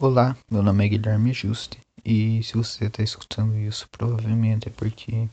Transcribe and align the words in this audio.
Olá, 0.00 0.36
meu 0.50 0.60
nome 0.60 0.84
é 0.84 0.88
Guilherme 0.88 1.32
Juste 1.32 1.78
e 2.04 2.42
se 2.42 2.54
você 2.54 2.86
está 2.86 3.00
escutando 3.00 3.56
isso, 3.56 3.88
provavelmente 3.90 4.68
é 4.68 4.72
porque 4.72 5.28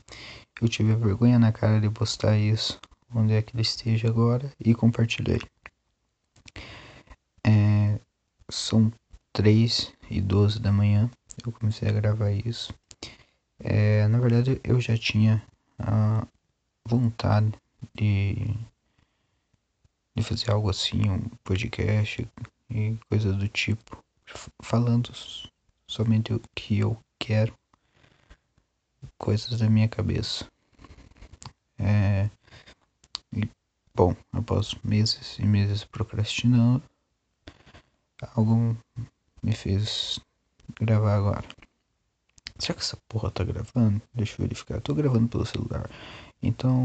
eu 0.61 0.69
tive 0.69 0.93
a 0.93 0.95
vergonha 0.95 1.39
na 1.39 1.51
cara 1.51 1.81
de 1.81 1.89
postar 1.89 2.37
isso 2.37 2.79
onde 3.11 3.33
é 3.33 3.41
que 3.41 3.55
ele 3.55 3.63
esteja 3.63 4.07
agora 4.07 4.53
e 4.63 4.75
compartilhei. 4.75 5.41
É, 7.43 7.99
são 8.51 8.93
3 9.33 9.91
e 10.11 10.21
12 10.21 10.59
da 10.59 10.71
manhã, 10.71 11.09
eu 11.43 11.51
comecei 11.51 11.89
a 11.89 11.93
gravar 11.93 12.29
isso. 12.29 12.71
É, 13.59 14.07
na 14.09 14.19
verdade, 14.19 14.61
eu 14.63 14.79
já 14.79 14.95
tinha 14.95 15.43
a 15.79 16.23
vontade 16.85 17.51
de, 17.95 18.55
de 20.15 20.21
fazer 20.21 20.51
algo 20.51 20.69
assim, 20.69 21.09
um 21.09 21.19
podcast 21.43 22.27
e 22.69 22.95
coisas 23.09 23.35
do 23.35 23.47
tipo 23.47 23.97
falando 24.61 25.11
somente 25.87 26.33
o 26.33 26.41
que 26.55 26.79
eu 26.79 26.97
quero, 27.19 27.53
coisas 29.17 29.59
da 29.59 29.69
minha 29.69 29.87
cabeça. 29.87 30.45
É, 31.77 32.29
e, 33.33 33.49
bom, 33.95 34.15
após 34.31 34.75
meses 34.83 35.37
e 35.39 35.45
meses 35.45 35.83
procrastinando, 35.83 36.83
algo 38.35 38.77
me 39.41 39.53
fez 39.53 40.19
gravar 40.79 41.15
agora. 41.15 41.47
Será 42.59 42.75
que 42.75 42.83
essa 42.83 42.97
porra 43.09 43.31
tá 43.31 43.43
gravando? 43.43 43.99
Deixa 44.13 44.33
eu 44.33 44.43
verificar. 44.45 44.75
Eu 44.75 44.81
tô 44.81 44.93
gravando 44.93 45.27
pelo 45.27 45.45
celular. 45.45 45.89
Então, 46.43 46.79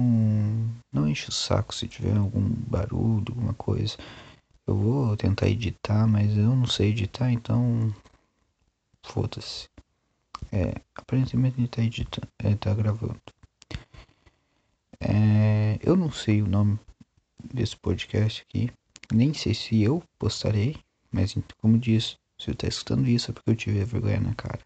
não 0.90 1.06
enche 1.06 1.28
o 1.28 1.32
saco 1.32 1.74
se 1.74 1.86
tiver 1.86 2.16
algum 2.16 2.40
barulho, 2.40 3.26
alguma 3.28 3.52
coisa. 3.54 3.96
Eu 4.66 4.76
vou 4.76 5.16
tentar 5.16 5.48
editar, 5.48 6.06
mas 6.06 6.36
eu 6.36 6.54
não 6.56 6.66
sei 6.66 6.90
editar, 6.90 7.30
então. 7.30 7.94
Foda-se. 9.02 9.68
É, 10.50 10.74
aparentemente 10.94 11.60
ele 11.60 11.68
tá 11.68 11.82
editando, 11.82 12.28
é, 12.38 12.54
tá 12.56 12.74
gravando. 12.74 13.20
É, 15.00 15.78
eu 15.82 15.94
não 15.94 16.10
sei 16.10 16.42
o 16.42 16.48
nome 16.48 16.78
desse 17.52 17.76
podcast 17.76 18.42
aqui. 18.42 18.70
Nem 19.12 19.32
sei 19.32 19.54
se 19.54 19.82
eu 19.82 20.02
postarei, 20.18 20.76
mas 21.12 21.36
como 21.60 21.78
disse, 21.78 22.16
se 22.38 22.50
eu 22.50 22.56
tá 22.56 22.66
escutando 22.66 23.06
isso 23.06 23.30
é 23.30 23.34
porque 23.34 23.50
eu 23.50 23.56
tive 23.56 23.84
vergonha 23.84 24.20
na 24.20 24.34
cara. 24.34 24.60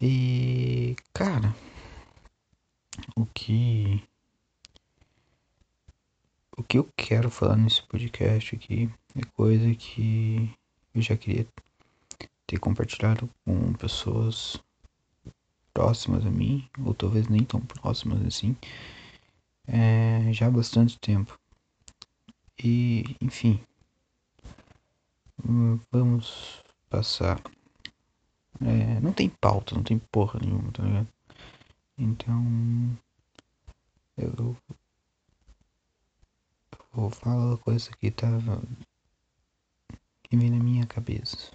E 0.00 0.94
cara, 1.14 1.54
o 3.16 3.24
que 3.26 4.02
o 6.56 6.62
que 6.62 6.78
eu 6.78 6.88
quero 6.96 7.30
falar 7.30 7.56
nesse 7.56 7.82
podcast 7.82 8.54
aqui 8.54 8.90
é 9.14 9.24
coisa 9.34 9.74
que 9.74 10.50
eu 10.94 11.02
já 11.02 11.16
queria 11.16 11.46
ter 12.46 12.58
compartilhado 12.58 13.28
com 13.44 13.72
pessoas 13.74 14.58
próximas 15.74 16.24
a 16.24 16.30
mim, 16.30 16.66
ou 16.84 16.94
talvez 16.94 17.28
nem 17.28 17.44
tão 17.44 17.60
próximas 17.60 18.24
assim, 18.24 18.56
é, 19.66 20.32
já 20.32 20.46
há 20.46 20.50
bastante 20.50 20.98
tempo. 20.98 21.38
E, 22.58 23.16
enfim, 23.20 23.60
vamos 25.92 26.62
passar. 26.88 27.38
É, 28.62 29.00
não 29.00 29.12
tem 29.12 29.28
pauta, 29.28 29.74
não 29.74 29.82
tem 29.82 29.98
porra 29.98 30.40
nenhuma, 30.40 30.72
tá 30.72 30.82
ligado? 30.82 31.08
Então, 31.98 32.98
eu 34.16 34.56
Vou 37.06 37.12
falar 37.12 37.36
uma 37.36 37.58
coisa 37.58 37.88
que 38.00 38.10
tava. 38.10 38.60
que 40.24 40.36
vem 40.36 40.50
na 40.50 40.58
minha 40.58 40.84
cabeça. 40.86 41.52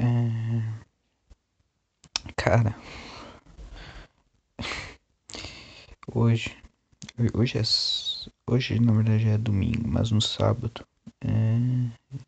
É... 0.00 0.04
Cara. 2.34 2.76
Hoje. 6.12 6.56
Hoje 7.32 7.58
é. 7.58 7.62
Hoje 8.50 8.80
na 8.80 8.92
verdade 8.92 9.28
é 9.28 9.38
domingo, 9.38 9.86
mas 9.86 10.10
no 10.10 10.20
sábado. 10.20 10.84
É... 11.20 12.18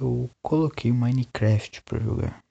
Eu 0.00 0.28
coloquei 0.42 0.90
Minecraft 0.90 1.82
pra 1.82 2.00
jogar. 2.00 2.42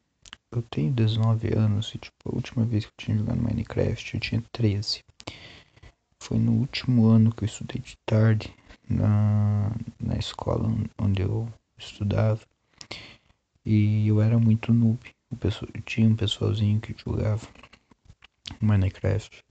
Eu 0.50 0.62
tenho 0.62 0.94
19 0.94 1.53
anos 1.57 1.94
e 1.94 1.97
tipo, 1.97 2.29
a 2.29 2.34
última 2.34 2.63
vez 2.63 2.85
que 2.85 2.91
eu 2.91 3.06
tinha 3.06 3.18
jogado 3.18 3.41
Minecraft 3.41 4.13
eu 4.13 4.22
tinha 4.22 4.41
13. 4.53 5.03
Foi 6.23 6.39
no 6.39 6.53
último 6.53 7.07
ano 7.07 7.34
que 7.34 7.44
eu 7.44 7.45
estudei 7.45 7.81
de 7.81 7.97
tarde 8.06 8.56
na, 8.89 9.69
na 10.00 10.16
escola 10.16 10.73
onde 10.97 11.22
eu 11.22 11.51
estudava. 11.78 12.39
E 13.66 14.07
eu 14.07 14.22
era 14.22 14.39
muito 14.39 14.73
noob. 14.73 14.97
Pessoal, 15.38 15.69
tinha 15.85 16.07
um 16.07 16.16
pessoalzinho 16.16 16.79
que 16.79 16.95
jogava 16.97 17.45
Minecraft. 18.61 19.44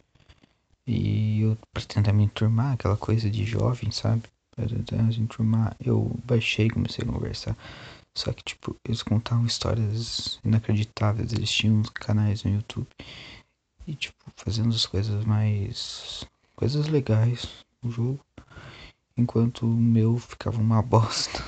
E 0.87 1.43
eu, 1.43 1.59
pra 1.75 1.83
tentar 1.85 2.15
me 2.15 2.25
enturmar, 2.25 2.73
aquela 2.73 2.97
coisa 2.97 3.29
de 3.29 3.45
jovem, 3.45 3.91
sabe? 3.91 4.23
Pra 4.57 4.67
tentar 4.67 5.03
me 5.03 5.15
enturmar, 5.19 5.77
eu 5.79 6.19
baixei 6.25 6.69
e 6.69 6.71
comecei 6.71 7.05
a 7.05 7.13
conversar. 7.13 7.55
Só 8.15 8.33
que, 8.33 8.43
tipo, 8.43 8.75
eles 8.87 9.03
contavam 9.03 9.45
histórias 9.45 10.41
inacreditáveis. 10.43 11.35
Eles 11.35 11.53
tinham 11.53 11.83
canais 11.93 12.45
no 12.45 12.55
YouTube. 12.55 12.89
E, 13.87 13.95
tipo, 13.95 14.17
fazendo 14.37 14.75
as 14.75 14.87
coisas 14.87 15.23
mais 15.27 16.27
coisas 16.63 16.87
legais 16.87 17.65
no 17.83 17.91
jogo, 17.91 18.25
enquanto 19.17 19.67
o 19.67 19.69
meu 19.69 20.17
ficava 20.17 20.61
uma 20.61 20.81
bosta. 20.87 21.43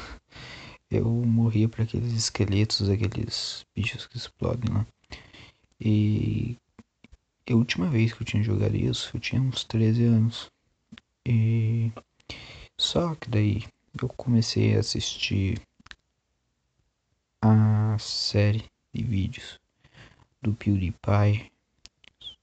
Eu 0.91 1.09
morria 1.09 1.69
para 1.69 1.85
aqueles 1.85 2.13
esqueletos, 2.13 2.91
aqueles 2.91 3.65
bichos 3.77 4.09
que 4.09 4.17
explodem 4.17 4.75
lá. 4.75 4.85
E 5.81 6.59
a 7.49 7.55
última 7.55 7.89
vez 7.89 8.13
que 8.13 8.23
eu 8.23 8.27
tinha 8.27 8.43
jogado 8.43 8.75
isso, 8.75 9.13
eu 9.15 9.21
tinha 9.21 9.41
uns 9.41 9.63
13 9.63 10.03
anos. 10.03 10.51
E 11.25 11.93
só 12.77 13.15
que 13.15 13.31
daí 13.31 13.63
eu 14.03 14.09
comecei 14.09 14.75
a 14.75 14.81
assistir 14.81 15.63
a 17.41 17.97
série 18.01 18.65
de 18.93 19.05
vídeos 19.05 19.61
do 20.43 20.53
PewDiePie 20.55 21.53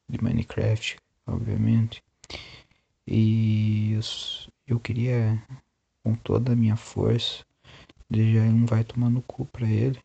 de 0.07 0.23
Minecraft, 0.23 0.95
obviamente. 1.27 2.01
E 3.07 3.97
eu, 4.67 4.79
queria, 4.79 5.41
com 6.03 6.15
toda 6.15 6.53
a 6.53 6.55
minha 6.55 6.75
força, 6.75 7.43
desejar 8.09 8.43
um 8.45 8.65
vai 8.65 8.83
tomar 8.83 9.09
no 9.09 9.21
cu 9.21 9.45
pra 9.45 9.67
ele, 9.67 9.99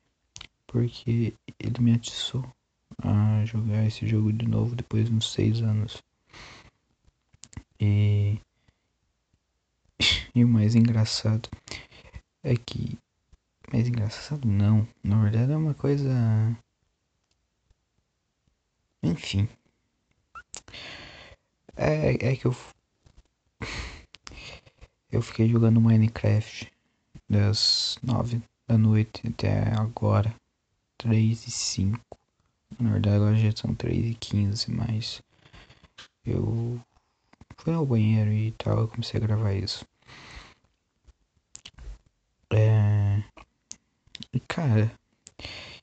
porque 0.67 1.35
ele 1.59 1.81
me 1.81 1.93
atiçou 1.93 2.45
a 2.99 3.45
jogar 3.45 3.85
esse 3.87 4.07
jogo 4.07 4.33
de 4.33 4.47
novo 4.47 4.75
depois 4.75 5.09
de 5.09 5.15
uns 5.15 5.33
seis 5.33 5.61
anos. 5.61 6.03
E, 7.79 8.41
e 10.35 10.45
o 10.45 10.49
mais 10.49 10.75
engraçado 10.75 11.49
é 12.43 12.57
que. 12.57 12.99
Mais 13.73 13.89
engraçado 13.89 14.47
não, 14.47 14.87
na 15.03 15.21
verdade 15.23 15.53
é 15.53 15.57
uma 15.57 15.75
coisa. 15.75 16.09
Enfim. 19.03 19.49
É, 21.77 22.31
é 22.33 22.37
que 22.37 22.47
eu 22.47 22.55
eu 25.11 25.23
fiquei 25.23 25.49
jogando 25.49 25.81
Minecraft 25.81 26.71
das 27.29 27.99
9 28.03 28.43
da 28.69 28.77
noite 28.77 29.27
até 29.27 29.73
agora, 29.75 30.35
3 30.99 31.47
e 31.47 31.51
5. 31.51 31.99
Na 32.79 32.91
verdade 32.91 33.17
agora 33.17 33.37
já 33.37 33.51
são 33.55 33.75
3 33.75 34.11
e 34.11 34.15
15, 34.15 34.71
mas 34.71 35.23
eu 36.25 36.81
fui 37.57 37.73
ao 37.73 37.87
banheiro 37.87 38.33
e 38.33 38.53
tal, 38.53 38.81
eu 38.81 38.89
comecei 38.89 39.19
a 39.19 39.27
gravar 39.27 39.53
isso. 39.55 39.87
É... 42.51 43.23
Cara, 44.49 44.93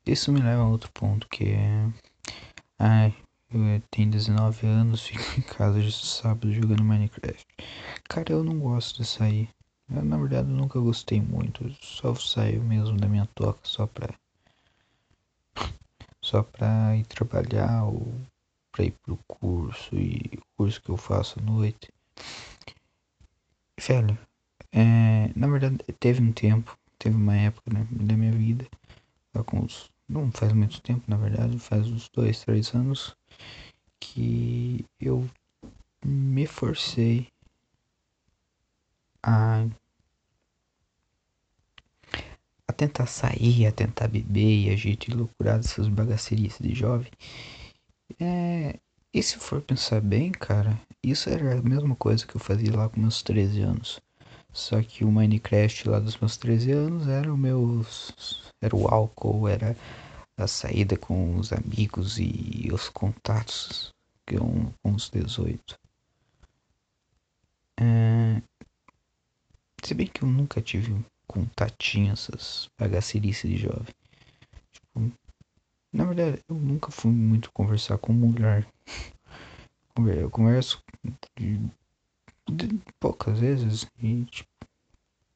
isso 0.05 0.31
me 0.31 0.41
leva 0.41 0.61
a 0.61 0.67
outro 0.67 0.91
ponto 0.91 1.27
que 1.29 1.45
é. 1.51 1.89
Ai, 2.77 3.15
eu 3.57 3.81
tenho 3.91 4.11
19 4.11 4.67
anos, 4.67 5.01
fico 5.07 5.39
em 5.39 5.41
casa 5.41 5.81
de 5.81 5.91
sábado 5.91 6.53
jogando 6.53 6.83
Minecraft. 6.83 7.45
Cara, 8.09 8.31
eu 8.31 8.43
não 8.43 8.59
gosto 8.59 9.01
de 9.01 9.07
sair. 9.07 9.49
Eu, 9.89 10.03
na 10.03 10.17
verdade, 10.17 10.49
eu 10.49 10.55
nunca 10.55 10.79
gostei 10.79 11.21
muito. 11.21 11.69
só 11.81 12.15
saio 12.15 12.61
mesmo 12.63 12.97
da 12.97 13.07
minha 13.07 13.27
toca 13.35 13.59
só 13.63 13.87
pra. 13.87 14.13
Só 16.23 16.41
pra 16.41 16.95
ir 16.95 17.05
trabalhar 17.05 17.83
ou 17.83 18.15
pra 18.71 18.85
ir 18.85 18.91
pro 19.03 19.19
curso 19.27 19.93
e 19.93 20.39
curso 20.55 20.81
que 20.81 20.89
eu 20.89 20.95
faço 20.95 21.37
à 21.39 21.43
noite. 21.43 21.91
Velho, 23.79 24.17
é, 24.71 25.29
na 25.35 25.47
verdade, 25.47 25.77
teve 25.99 26.23
um 26.23 26.31
tempo, 26.31 26.77
teve 26.97 27.15
uma 27.15 27.35
época 27.35 27.73
né, 27.73 27.85
da 27.91 28.15
minha 28.15 28.31
vida, 28.31 28.65
com 29.45 29.59
uns, 29.59 29.91
não 30.07 30.31
faz 30.31 30.53
muito 30.53 30.81
tempo, 30.81 31.03
na 31.07 31.17
verdade, 31.17 31.57
faz 31.59 31.87
uns 31.87 32.09
dois, 32.09 32.43
três 32.43 32.73
anos, 32.73 33.15
que 33.99 34.85
eu 34.99 35.29
me 36.05 36.45
forcei 36.45 37.27
a 39.21 39.67
tentar 42.73 43.05
sair, 43.05 43.67
a 43.67 43.71
tentar 43.71 44.07
beber 44.07 44.65
e 44.65 44.69
a 44.69 44.75
gente 44.75 45.11
loucurar 45.11 45.59
essas 45.59 45.87
bagacerias 45.87 46.57
de 46.59 46.73
jovem. 46.73 47.11
É, 48.19 48.79
e 49.13 49.23
se 49.23 49.37
for 49.37 49.61
pensar 49.61 50.01
bem, 50.01 50.31
cara, 50.31 50.79
isso 51.03 51.29
era 51.29 51.59
a 51.59 51.61
mesma 51.61 51.95
coisa 51.95 52.25
que 52.25 52.35
eu 52.35 52.41
fazia 52.41 52.75
lá 52.75 52.89
com 52.89 52.99
meus 52.99 53.21
13 53.21 53.61
anos. 53.61 54.01
Só 54.53 54.81
que 54.83 55.03
o 55.03 55.11
Minecraft 55.11 55.89
lá 55.89 55.99
dos 55.99 56.17
meus 56.17 56.37
13 56.37 56.71
anos 56.71 57.07
era 57.07 57.33
o 57.33 57.37
meu. 57.37 57.83
Era 58.61 58.75
o 58.75 58.87
álcool, 58.87 59.47
era 59.47 59.75
a 60.37 60.47
saída 60.47 60.95
com 60.95 61.35
os 61.37 61.51
amigos 61.51 62.17
e 62.19 62.69
os 62.71 62.87
contatos 62.89 63.91
com, 64.27 64.71
com 64.81 64.95
os 64.95 65.09
18. 65.09 65.77
É, 67.79 68.41
se 69.83 69.93
bem 69.93 70.07
que 70.07 70.23
eu 70.23 70.29
nunca 70.29 70.61
tive 70.61 71.03
contatinho, 71.27 72.13
essas 72.13 72.69
bagacerices 72.79 73.49
de 73.49 73.57
jovem. 73.57 73.93
Tipo, 74.71 75.11
na 75.91 76.05
verdade, 76.05 76.41
eu 76.47 76.55
nunca 76.55 76.91
fui 76.91 77.11
muito 77.11 77.51
conversar 77.51 77.97
com 77.97 78.13
mulher. 78.13 78.67
Eu 79.95 80.27
converso 80.31 80.81
poucas 82.99 83.39
vezes 83.39 83.87
e 84.01 84.25
tipo, 84.25 84.49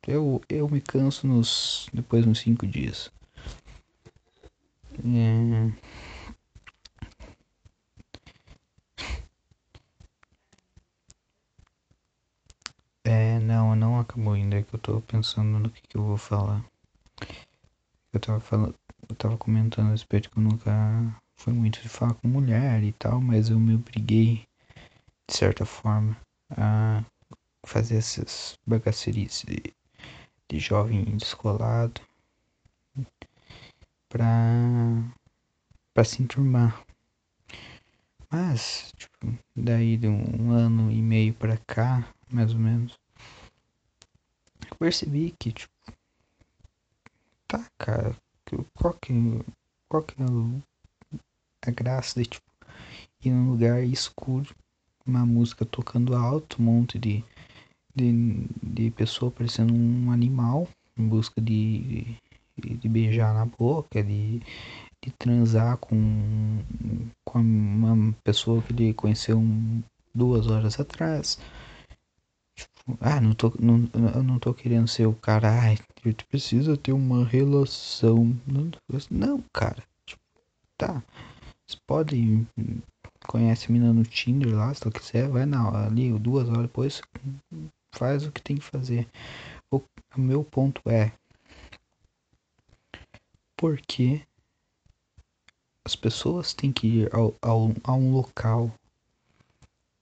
eu, 0.07 0.41
eu 0.49 0.69
me 0.69 0.79
canso 0.81 1.27
nos 1.27 1.89
depois 1.93 2.25
uns 2.25 2.39
cinco 2.39 2.65
dias. 2.65 3.11
É... 5.03 5.71
é, 13.03 13.39
não, 13.39 13.75
não 13.75 13.99
acabou 13.99 14.33
ainda, 14.33 14.57
é 14.57 14.63
que 14.63 14.73
eu 14.73 14.79
tô 14.79 15.01
pensando 15.01 15.59
no 15.59 15.69
que, 15.69 15.81
que 15.81 15.97
eu 15.97 16.03
vou 16.03 16.17
falar. 16.17 16.63
Eu 18.13 18.19
tava 18.19 18.39
falando, 18.39 18.75
eu 19.09 19.15
tava 19.15 19.37
comentando 19.37 19.87
a 19.87 19.91
respeito 19.91 20.29
que 20.29 20.37
eu 20.37 20.43
nunca 20.43 20.71
fui 21.35 21.53
muito 21.53 21.81
de 21.81 21.89
falar 21.89 22.13
com 22.15 22.27
mulher 22.27 22.83
e 22.83 22.91
tal, 22.93 23.21
mas 23.21 23.49
eu 23.49 23.59
me 23.59 23.75
obriguei, 23.75 24.47
de 25.29 25.35
certa 25.35 25.65
forma, 25.65 26.17
a 26.51 27.03
fazer 27.65 27.97
essas 27.97 28.57
bagacerices 28.65 29.43
de, 29.43 29.73
de 30.49 30.59
jovem 30.59 31.03
descolado 31.17 32.01
pra, 34.09 34.25
pra 35.93 36.03
se 36.03 36.23
enturmar. 36.23 36.85
Mas, 38.29 38.91
tipo, 38.97 39.37
daí 39.55 39.97
de 39.97 40.07
um 40.07 40.51
ano 40.51 40.91
e 40.91 41.01
meio 41.01 41.33
pra 41.33 41.57
cá, 41.57 42.13
mais 42.29 42.53
ou 42.53 42.59
menos, 42.59 42.97
eu 44.69 44.77
percebi 44.77 45.33
que, 45.39 45.51
tipo, 45.51 45.73
tá, 47.47 47.65
cara, 47.77 48.15
qual 48.73 48.93
que, 48.95 49.13
qual 49.89 50.03
que 50.03 50.15
é 50.21 51.69
a 51.69 51.71
graça 51.71 52.21
de, 52.21 52.29
tipo, 52.29 52.45
ir 53.23 53.31
num 53.31 53.51
lugar 53.51 53.83
escuro, 53.83 54.53
uma 55.07 55.25
música 55.25 55.65
tocando 55.65 56.15
alto, 56.15 56.61
um 56.61 56.65
monte 56.65 56.99
de, 56.99 57.23
de, 57.95 58.47
de 58.61 58.91
pessoa 58.91 59.31
parecendo 59.31 59.73
um 59.73 60.11
animal 60.11 60.67
em 60.97 61.07
busca 61.07 61.39
de, 61.39 62.15
de 62.57 62.89
beijar 62.89 63.33
na 63.33 63.45
boca, 63.45 64.03
de, 64.03 64.39
de 65.03 65.11
transar 65.17 65.77
com, 65.77 66.59
com 67.23 67.39
uma 67.39 68.13
pessoa 68.23 68.61
que 68.61 68.73
ele 68.73 68.93
conheceu 68.93 69.37
um, 69.37 69.81
duas 70.13 70.47
horas 70.47 70.79
atrás. 70.79 71.39
Tipo, 72.55 72.97
ah, 72.99 73.21
não 73.21 73.33
tô, 73.33 73.53
não, 73.59 73.89
eu 74.15 74.23
não 74.23 74.39
tô 74.39 74.53
querendo 74.53 74.87
ser 74.87 75.05
o 75.05 75.13
cara, 75.13 75.51
ai, 75.61 75.77
tu 76.13 76.25
precisa 76.27 76.75
ter 76.75 76.91
uma 76.91 77.23
relação. 77.25 78.35
Não, 79.11 79.43
cara, 79.53 79.83
tipo, 80.05 80.21
tá. 80.77 81.03
Você 81.67 81.77
pode 81.85 82.47
conhece 83.27 83.67
a 83.67 83.71
mina 83.71 83.93
no 83.93 84.03
Tinder 84.03 84.55
lá, 84.55 84.73
se 84.73 84.81
tu 84.81 84.89
quiser, 84.89 85.29
vai 85.29 85.45
na 85.45 85.85
ali, 85.85 86.11
duas 86.17 86.47
horas 86.49 86.63
depois, 86.63 87.01
faz 87.93 88.25
o 88.25 88.31
que 88.31 88.41
tem 88.41 88.57
que 88.57 88.63
fazer. 88.63 89.07
O, 89.69 89.81
o 90.15 90.19
meu 90.19 90.43
ponto 90.43 90.81
é, 90.89 91.11
porque 93.55 94.25
as 95.85 95.95
pessoas 95.95 96.53
têm 96.53 96.71
que 96.71 96.87
ir 96.87 97.15
ao, 97.15 97.35
ao, 97.41 97.71
a 97.83 97.93
um 97.93 98.13
local 98.13 98.71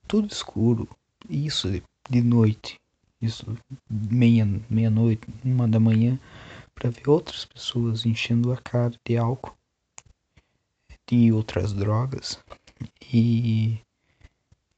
tudo 0.08 0.28
escuro, 0.28 0.88
isso 1.28 1.68
de 2.10 2.22
noite, 2.22 2.80
isso 3.20 3.58
meia 3.90 4.46
meia 4.70 4.90
noite, 4.90 5.28
uma 5.44 5.68
da 5.68 5.80
manhã, 5.80 6.20
para 6.76 6.92
ver 6.92 7.10
outras 7.10 7.46
pessoas 7.46 8.06
enchendo 8.06 8.54
a 8.54 8.58
cara 8.58 8.94
de 9.04 9.18
álcool, 9.18 9.56
de 11.08 11.32
outras 11.32 11.74
drogas 11.74 12.40
e 13.12 13.80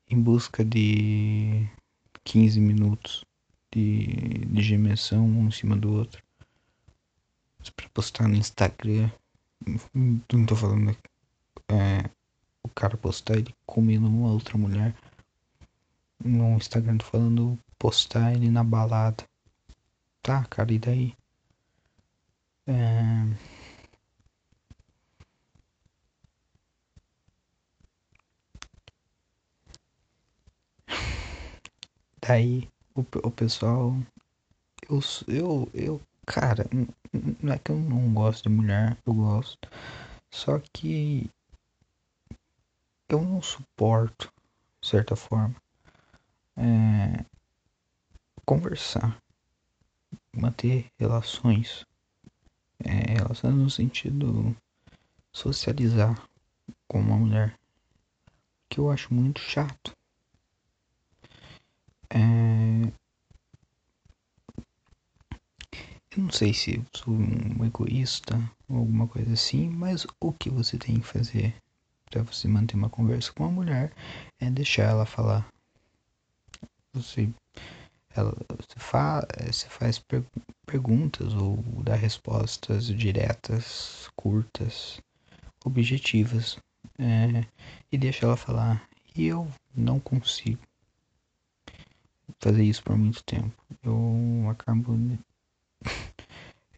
em 0.09 0.21
busca 0.21 0.63
de 0.63 1.67
15 2.23 2.59
minutos 2.59 3.25
de, 3.71 4.45
de 4.45 4.61
gemessão 4.61 5.25
um 5.25 5.47
em 5.47 5.51
cima 5.51 5.75
do 5.75 5.91
outro 5.91 6.21
para 7.75 7.89
postar 7.89 8.27
no 8.27 8.35
Instagram. 8.35 9.09
Não 9.93 10.45
tô 10.45 10.55
falando 10.55 10.95
é, 11.69 12.09
o 12.63 12.69
cara 12.69 12.95
postar 12.97 13.37
ele 13.37 13.53
comendo 13.65 14.07
uma 14.07 14.31
outra 14.31 14.57
mulher. 14.57 14.95
No 16.23 16.55
Instagram 16.55 16.97
tô 16.97 17.05
falando 17.05 17.59
postar 17.77 18.33
ele 18.33 18.49
na 18.49 18.63
balada. 18.63 19.23
Tá, 20.21 20.43
cara, 20.45 20.73
e 20.73 20.79
daí? 20.79 21.13
É... 22.65 23.56
Daí 32.27 32.67
o, 32.95 33.01
o 33.01 33.31
pessoal. 33.31 33.95
Eu, 34.89 34.99
eu, 35.27 35.69
eu 35.73 36.01
Cara, 36.27 36.65
não 37.41 37.53
é 37.53 37.57
que 37.57 37.71
eu 37.71 37.77
não 37.79 38.13
gosto 38.13 38.43
de 38.43 38.49
mulher, 38.49 38.97
eu 39.05 39.13
gosto. 39.13 39.69
Só 40.29 40.59
que 40.73 41.31
eu 43.07 43.21
não 43.21 43.41
suporto, 43.41 44.29
de 44.81 44.89
certa 44.89 45.15
forma, 45.15 45.55
é, 46.57 47.23
conversar, 48.45 49.17
manter 50.35 50.87
relações, 50.99 51.85
é, 52.83 53.13
relações 53.13 53.55
no 53.55 53.69
sentido 53.69 54.53
socializar 55.33 56.27
com 56.89 56.99
uma 56.99 57.17
mulher, 57.17 57.57
que 58.69 58.81
eu 58.81 58.91
acho 58.91 59.13
muito 59.13 59.39
chato. 59.39 59.93
É, 62.09 62.91
Eu 66.16 66.16
não 66.27 66.33
sei 66.33 66.53
se 66.53 66.83
sou 66.93 67.13
um 67.13 67.63
egoísta 67.63 68.35
ou 68.67 68.79
alguma 68.79 69.07
coisa 69.07 69.31
assim, 69.31 69.69
mas 69.69 70.05
o 70.19 70.33
que 70.33 70.49
você 70.49 70.77
tem 70.77 70.99
que 70.99 71.07
fazer 71.07 71.55
para 72.09 72.21
você 72.21 72.49
manter 72.49 72.75
uma 72.75 72.89
conversa 72.89 73.31
com 73.31 73.45
uma 73.45 73.51
mulher 73.53 73.93
é 74.37 74.49
deixar 74.49 74.83
ela 74.83 75.05
falar. 75.05 75.47
Você, 76.91 77.29
ela, 78.13 78.35
você, 78.49 78.77
fa, 78.77 79.25
você 79.41 79.69
faz 79.69 79.99
per, 79.99 80.21
perguntas 80.65 81.33
ou 81.33 81.63
dá 81.81 81.95
respostas 81.95 82.87
diretas, 82.87 84.09
curtas, 84.13 84.99
objetivas 85.63 86.57
é, 86.99 87.45
e 87.89 87.97
deixa 87.97 88.25
ela 88.25 88.35
falar. 88.35 88.85
E 89.15 89.27
eu 89.27 89.49
não 89.73 89.97
consigo 89.97 90.59
fazer 92.37 92.65
isso 92.65 92.83
por 92.83 92.97
muito 92.97 93.23
tempo. 93.23 93.55
Eu 93.81 94.49
acabo 94.49 94.93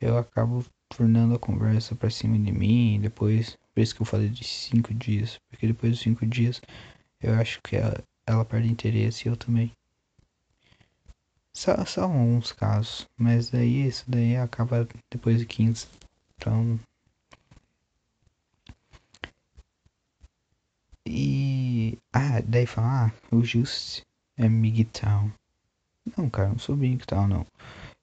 eu 0.02 0.18
acabo 0.18 0.66
tornando 0.90 1.36
a 1.36 1.40
conversa 1.40 1.96
para 1.96 2.10
cima 2.10 2.38
de 2.38 2.52
mim 2.52 3.00
depois, 3.02 3.58
por 3.74 3.82
isso 3.82 3.96
que 3.96 4.02
eu 4.02 4.06
falei 4.06 4.30
de 4.30 4.44
cinco 4.44 4.94
dias, 4.94 5.40
porque 5.50 5.68
depois 5.68 5.94
dos 5.94 6.02
cinco 6.02 6.26
dias 6.26 6.62
eu 7.22 7.34
acho 7.36 7.62
que 7.62 7.76
ela, 7.76 8.04
ela 8.26 8.46
perde 8.46 8.70
interesse 8.70 9.28
e 9.28 9.32
eu 9.32 9.38
também. 9.38 9.72
Só, 11.54 11.84
só 11.86 12.04
alguns 12.04 12.52
casos, 12.52 13.08
mas 13.18 13.50
daí 13.50 13.86
isso 13.88 14.06
daí 14.08 14.38
acaba 14.38 14.88
depois 15.12 15.40
de 15.40 15.46
15. 15.46 15.88
Então. 16.38 16.80
E. 21.06 21.98
Ah, 22.14 22.42
daí 22.42 22.66
falar, 22.66 23.14
ah, 23.32 23.36
o 23.36 23.44
Just 23.44 24.04
é 24.38 24.48
MGTOW. 24.48 25.32
Não, 26.18 26.30
cara, 26.30 26.50
não 26.50 26.60
sou 26.60 26.76
MGTOW 26.78 27.28
não. 27.28 27.46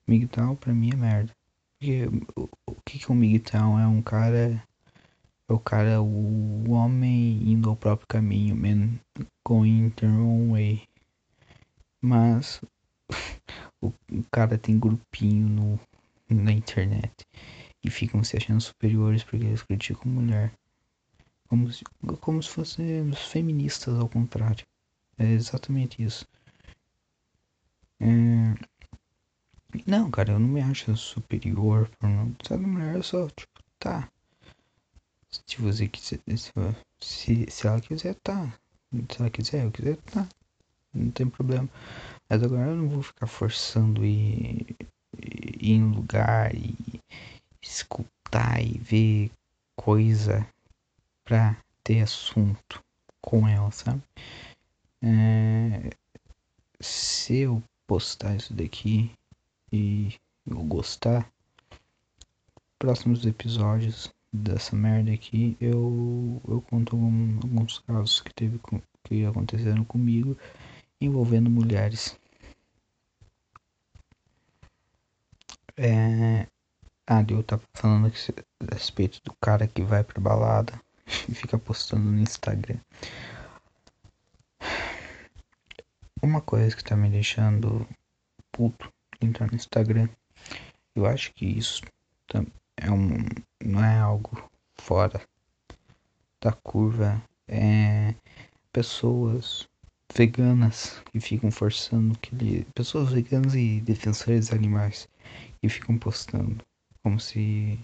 MGTOW 0.06 0.56
pra 0.56 0.74
mim 0.74 0.90
é 0.92 0.96
merda. 0.96 1.32
Porque 1.78 2.06
o, 2.34 2.48
o 2.66 2.74
que, 2.84 2.98
que 2.98 3.10
é 3.10 3.14
um? 3.62 3.78
É 3.78 3.86
um 3.86 4.00
cara. 4.02 4.62
É 5.48 5.52
o 5.52 5.58
cara, 5.60 6.02
o 6.02 6.70
homem 6.70 7.40
indo 7.52 7.70
ao 7.70 7.76
próprio 7.76 8.08
caminho, 8.08 8.56
man, 8.56 8.98
going 9.46 9.90
their 9.90 10.10
own 10.10 10.52
way. 10.52 10.82
Mas 12.00 12.60
o, 13.80 13.88
o 14.10 14.24
cara 14.32 14.58
tem 14.58 14.78
grupinho 14.78 15.48
no, 15.48 15.80
na 16.28 16.50
internet 16.50 17.12
e 17.84 17.90
ficam 17.90 18.24
se 18.24 18.36
achando 18.36 18.60
superiores 18.60 19.22
porque 19.22 19.44
eles 19.44 19.62
criticam 19.62 20.10
mulher. 20.10 20.52
Como 21.48 21.70
se, 21.70 21.84
como 22.20 22.42
se 22.42 22.50
fossem 22.50 23.12
feministas 23.12 23.94
ao 23.94 24.08
contrário. 24.08 24.66
É 25.16 25.30
exatamente 25.30 26.02
isso. 26.02 26.26
É... 28.00 28.54
Não, 29.84 30.10
cara, 30.10 30.32
eu 30.32 30.38
não 30.38 30.48
me 30.48 30.62
acho 30.62 30.96
superior 30.96 31.88
por 31.98 32.08
não. 32.08 32.34
Sabe, 32.46 32.64
mulher, 32.64 32.94
eu 32.94 33.02
só, 33.02 33.28
tipo, 33.30 33.62
tá. 33.78 34.08
Se 35.46 35.60
você 35.60 35.88
quiser. 35.88 36.20
Se, 37.00 37.46
se 37.50 37.66
ela 37.66 37.80
quiser, 37.80 38.14
tá. 38.22 38.52
Se 39.10 39.20
ela 39.20 39.30
quiser, 39.30 39.64
eu 39.64 39.70
quiser, 39.70 39.96
tá. 39.96 40.28
Não 40.94 41.10
tem 41.10 41.28
problema. 41.28 41.68
Mas 42.28 42.42
agora 42.42 42.70
eu 42.70 42.76
não 42.76 42.88
vou 42.88 43.02
ficar 43.02 43.26
forçando 43.26 44.04
e 44.04 44.66
ir 45.60 45.72
em 45.72 45.90
lugar 45.92 46.54
e 46.54 46.74
escutar 47.62 48.62
e 48.62 48.78
ver 48.78 49.30
coisa 49.76 50.46
pra 51.24 51.56
ter 51.84 52.00
assunto 52.00 52.82
com 53.20 53.46
ela, 53.46 53.70
sabe? 53.70 54.02
É, 55.02 55.90
se 56.80 57.38
eu 57.38 57.62
postar 57.86 58.36
isso 58.36 58.54
daqui 58.54 59.12
e 59.72 60.14
eu 60.46 60.62
gostar, 60.64 61.30
próximos 62.78 63.24
episódios 63.26 64.12
dessa 64.32 64.76
merda 64.76 65.12
aqui 65.12 65.56
eu, 65.60 66.40
eu 66.46 66.60
conto 66.62 66.96
alguns 66.96 67.78
casos 67.80 68.20
que 68.20 68.32
teve 68.34 68.60
que 69.04 69.24
aconteceram 69.24 69.84
comigo 69.84 70.36
envolvendo 71.00 71.48
mulheres. 71.48 72.18
É, 75.76 76.46
ah, 77.06 77.24
eu 77.28 77.42
tava 77.42 77.62
falando 77.74 78.06
a 78.06 78.74
respeito 78.74 79.20
do 79.24 79.32
cara 79.40 79.66
que 79.68 79.82
vai 79.82 80.02
pra 80.02 80.20
balada 80.20 80.80
e 81.28 81.34
fica 81.34 81.58
postando 81.58 82.10
no 82.10 82.20
Instagram. 82.20 82.78
Uma 86.22 86.40
coisa 86.40 86.74
que 86.74 86.82
tá 86.82 86.96
me 86.96 87.08
deixando 87.08 87.86
puto 88.50 88.90
entrar 89.20 89.46
no 89.48 89.56
Instagram, 89.56 90.08
eu 90.94 91.06
acho 91.06 91.32
que 91.34 91.46
isso 91.46 91.82
é 92.76 92.90
um, 92.90 93.24
não 93.64 93.84
é 93.84 93.98
algo 93.98 94.50
fora 94.74 95.20
da 96.40 96.52
curva, 96.52 97.22
é 97.48 98.14
pessoas 98.72 99.68
veganas 100.14 101.02
que 101.10 101.20
ficam 101.20 101.50
forçando 101.50 102.18
que 102.18 102.34
ele, 102.34 102.66
pessoas 102.74 103.12
veganas 103.12 103.54
e 103.54 103.80
defensores 103.80 104.52
animais 104.52 105.08
que 105.60 105.68
ficam 105.68 105.98
postando 105.98 106.64
como 107.02 107.18
se 107.18 107.78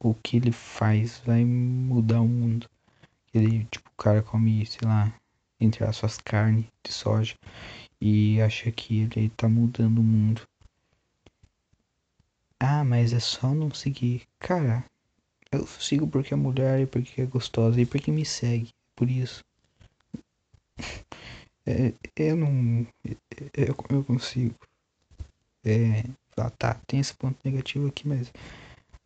o 0.00 0.14
que 0.14 0.36
ele 0.36 0.52
faz 0.52 1.22
vai 1.24 1.44
mudar 1.44 2.20
o 2.20 2.28
mundo. 2.28 2.68
Ele, 3.32 3.64
tipo, 3.66 3.88
o 3.90 4.02
cara 4.02 4.22
come, 4.22 4.64
sei 4.64 4.88
lá, 4.88 5.12
entre 5.60 5.84
as 5.84 5.96
suas 5.96 6.18
carnes 6.18 6.64
de 6.82 6.92
soja 6.92 7.34
e 8.00 8.40
acha 8.40 8.70
que 8.70 9.02
ele 9.02 9.28
tá 9.30 9.48
mudando 9.48 9.98
o 9.98 10.02
mundo. 10.02 10.42
Ah, 12.60 12.84
mas 12.84 13.12
é 13.12 13.20
só 13.20 13.54
não 13.54 13.72
seguir. 13.72 14.26
Cara, 14.38 14.84
eu 15.52 15.66
sigo 15.66 16.06
porque 16.06 16.34
é 16.34 16.36
mulher 16.36 16.80
e 16.80 16.86
porque 16.86 17.20
é 17.22 17.26
gostosa 17.26 17.80
e 17.80 17.86
porque 17.86 18.10
me 18.10 18.24
segue. 18.24 18.70
Por 18.94 19.10
isso. 19.10 19.44
É, 21.68 21.92
eu 22.14 22.36
não. 22.36 22.86
Eu, 23.52 23.74
eu 23.90 24.04
consigo. 24.04 24.54
É, 25.64 26.04
ah, 26.36 26.48
tá, 26.48 26.80
tem 26.86 27.00
esse 27.00 27.12
ponto 27.12 27.36
negativo 27.44 27.88
aqui, 27.88 28.06
mas. 28.06 28.32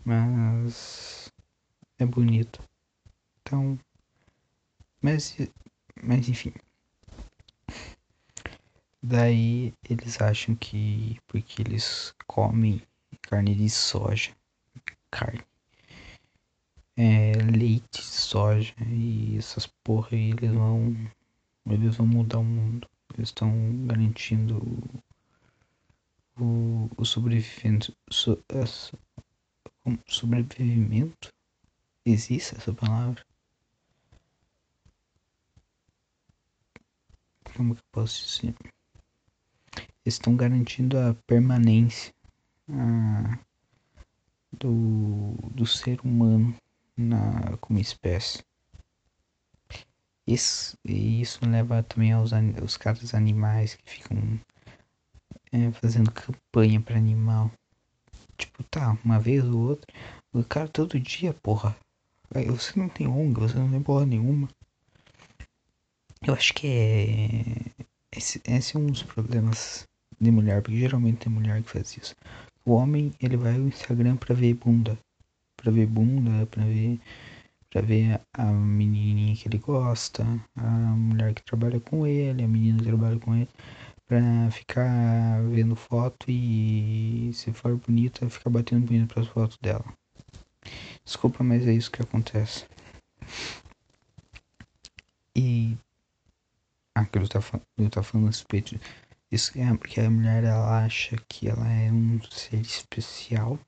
Mas. 0.04 1.32
É 1.98 2.04
bonito. 2.04 2.62
Então. 3.40 3.78
Mas. 5.00 5.38
Mas 6.02 6.28
enfim. 6.28 6.52
Daí 9.02 9.72
eles 9.88 10.20
acham 10.20 10.54
que 10.54 11.18
porque 11.26 11.62
eles 11.62 12.14
comem 12.26 12.82
carne 13.22 13.54
de 13.54 13.68
soja, 13.68 14.34
carne, 15.10 15.44
é, 16.96 17.32
leite 17.32 18.02
soja 18.02 18.74
e 18.86 19.36
essas 19.38 19.66
porra 19.66 20.08
aí, 20.12 20.30
eles 20.30 20.52
vão 20.52 20.94
eles 21.66 21.96
vão 21.96 22.06
mudar 22.06 22.38
o 22.38 22.44
mundo. 22.44 22.88
Eles 23.14 23.28
estão 23.28 23.50
garantindo 23.86 24.58
o, 26.38 26.88
o 26.96 27.04
sobrevivimento. 27.04 27.94
So, 28.10 28.42
sobrevivimento? 30.06 31.32
Existe 32.04 32.56
essa 32.56 32.72
palavra? 32.72 33.24
Como 37.56 37.74
que 37.74 37.80
eu 37.80 37.84
posso 37.92 38.26
dizer? 38.26 38.54
Eles 39.76 40.14
estão 40.14 40.34
garantindo 40.34 40.98
a 40.98 41.14
permanência 41.26 42.12
a, 42.72 43.38
do, 44.52 45.34
do 45.50 45.66
ser 45.66 46.00
humano 46.00 46.54
na, 46.96 47.56
como 47.60 47.78
espécie. 47.78 48.42
Isso, 50.26 50.76
isso 50.84 51.40
leva 51.44 51.82
também 51.82 52.12
aos 52.12 52.30
os 52.62 52.76
caras 52.76 53.14
animais 53.14 53.74
que 53.74 53.90
ficam 53.90 54.40
é, 55.52 55.72
fazendo 55.72 56.12
campanha 56.12 56.80
para 56.80 56.96
animal. 56.96 57.50
Tipo, 58.36 58.62
tá, 58.64 58.96
uma 59.04 59.18
vez 59.18 59.44
ou 59.44 59.70
outra. 59.70 59.92
O 60.32 60.44
cara 60.44 60.68
todo 60.68 61.00
dia, 61.00 61.34
porra. 61.34 61.76
Você 62.46 62.78
não 62.78 62.88
tem 62.88 63.08
ONG, 63.08 63.40
você 63.40 63.58
não 63.58 63.70
tem 63.70 63.82
porra 63.82 64.06
nenhuma. 64.06 64.48
Eu 66.22 66.34
acho 66.34 66.54
que 66.54 66.66
é. 66.66 67.84
Esse, 68.12 68.40
esse 68.44 68.76
é 68.76 68.78
um 68.78 68.86
dos 68.86 69.02
problemas 69.02 69.86
de 70.20 70.30
mulher, 70.30 70.62
porque 70.62 70.78
geralmente 70.78 71.18
tem 71.18 71.32
mulher 71.32 71.62
que 71.62 71.70
faz 71.70 71.96
isso. 71.96 72.14
O 72.64 72.72
homem, 72.72 73.12
ele 73.20 73.36
vai 73.36 73.54
ao 73.54 73.68
Instagram 73.68 74.16
pra 74.16 74.34
ver 74.34 74.54
bunda. 74.54 74.98
Pra 75.56 75.70
ver 75.70 75.86
bunda, 75.86 76.46
pra 76.46 76.64
ver 76.64 77.00
para 77.70 77.82
ver 77.82 78.20
a 78.34 78.44
menininha 78.46 79.36
que 79.36 79.46
ele 79.46 79.58
gosta, 79.58 80.24
a 80.56 80.68
mulher 80.68 81.32
que 81.32 81.42
trabalha 81.42 81.78
com 81.78 82.04
ele, 82.04 82.42
a 82.42 82.48
menina 82.48 82.78
que 82.78 82.84
trabalha 82.84 83.18
com 83.20 83.34
ele, 83.34 83.48
para 84.06 84.50
ficar 84.50 85.40
vendo 85.50 85.76
foto 85.76 86.26
e 86.28 87.30
se 87.32 87.52
for 87.52 87.76
bonita, 87.76 88.28
ficar 88.28 88.50
batendo 88.50 88.86
bonito 88.86 89.14
para 89.14 89.22
as 89.22 89.28
fotos 89.28 89.56
dela. 89.58 89.84
Desculpa, 91.04 91.44
mas 91.44 91.66
é 91.66 91.72
isso 91.72 91.90
que 91.90 92.02
acontece. 92.02 92.66
E 95.36 95.78
ah, 96.94 97.04
que 97.04 97.18
eu 97.18 97.28
tá, 97.28 97.40
eu 97.78 97.88
tá 97.88 98.02
falando 98.02 98.26
a 98.26 98.30
respeito 98.30 98.78
disso 99.30 99.52
é 99.58 99.76
porque 99.76 100.00
a 100.00 100.10
mulher 100.10 100.44
ela 100.44 100.84
acha 100.84 101.16
que 101.28 101.48
ela 101.48 101.68
é 101.68 101.90
um 101.92 102.20
ser 102.30 102.60
especial 102.60 103.58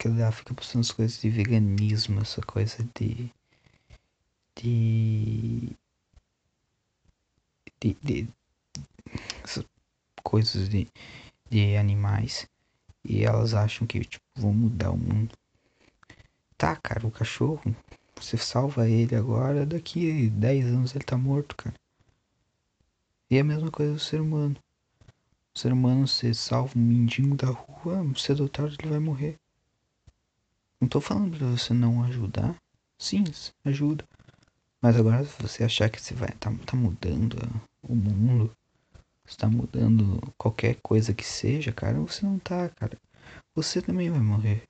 porque 0.00 0.08
ela 0.08 0.32
fica 0.32 0.54
postando 0.54 0.80
as 0.80 0.92
coisas 0.92 1.20
de 1.20 1.28
veganismo, 1.28 2.20
essa 2.20 2.40
coisa 2.40 2.82
de. 2.98 3.30
de. 4.56 5.76
de. 7.78 7.96
de 8.02 8.28
essas 9.44 9.64
coisas 10.22 10.70
de, 10.70 10.88
de 11.50 11.76
animais. 11.76 12.48
E 13.04 13.24
elas 13.24 13.52
acham 13.52 13.86
que, 13.86 14.00
tipo, 14.00 14.24
vão 14.36 14.54
mudar 14.54 14.90
o 14.90 14.96
mundo. 14.96 15.34
Tá, 16.56 16.76
cara, 16.76 17.06
o 17.06 17.10
cachorro, 17.10 17.76
você 18.14 18.38
salva 18.38 18.88
ele 18.88 19.14
agora, 19.14 19.66
daqui 19.66 20.30
10 20.30 20.66
anos 20.66 20.94
ele 20.94 21.04
tá 21.04 21.18
morto, 21.18 21.56
cara. 21.56 21.74
E 23.30 23.36
é 23.36 23.40
a 23.40 23.44
mesma 23.44 23.70
coisa 23.70 23.92
do 23.92 24.00
ser 24.00 24.20
humano. 24.20 24.56
O 25.54 25.58
ser 25.58 25.72
humano, 25.72 26.08
você 26.08 26.34
salva 26.34 26.76
um 26.76 26.82
mendigo 26.82 27.36
da 27.36 27.46
rua, 27.46 28.04
ou 28.40 28.48
tarde 28.48 28.76
ele 28.80 28.90
vai 28.90 28.98
morrer. 28.98 29.36
Não 30.80 30.88
tô 30.88 31.00
falando 31.00 31.38
pra 31.38 31.46
você 31.46 31.72
não 31.72 32.02
ajudar. 32.04 32.56
Sim, 32.98 33.22
ajuda. 33.64 34.04
Mas 34.82 34.96
agora 34.96 35.24
se 35.24 35.40
você 35.40 35.62
achar 35.62 35.88
que 35.90 36.00
você 36.00 36.14
vai 36.14 36.32
tá, 36.32 36.50
tá 36.66 36.76
mudando 36.76 37.36
o 37.82 37.94
mundo, 37.94 38.50
está 39.26 39.46
mudando 39.46 40.20
qualquer 40.36 40.76
coisa 40.82 41.14
que 41.14 41.24
seja, 41.24 41.70
cara, 41.70 42.00
você 42.00 42.24
não 42.24 42.38
tá, 42.38 42.68
cara. 42.70 42.98
Você 43.54 43.80
também 43.80 44.10
vai 44.10 44.20
morrer. 44.20 44.64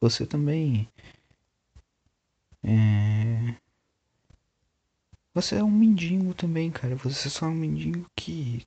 Você 0.00 0.26
também 0.26 0.88
é 2.62 3.54
você 5.34 5.56
é 5.56 5.64
um 5.64 5.70
mendigo 5.70 6.34
também, 6.34 6.70
cara. 6.70 6.94
Você 6.96 7.28
é 7.28 7.30
só 7.30 7.46
um 7.46 7.54
mendigo 7.54 8.06
que 8.16 8.62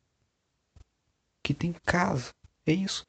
que 1.43 1.53
tem 1.53 1.73
casa. 1.85 2.31
É 2.65 2.73
isso. 2.73 3.05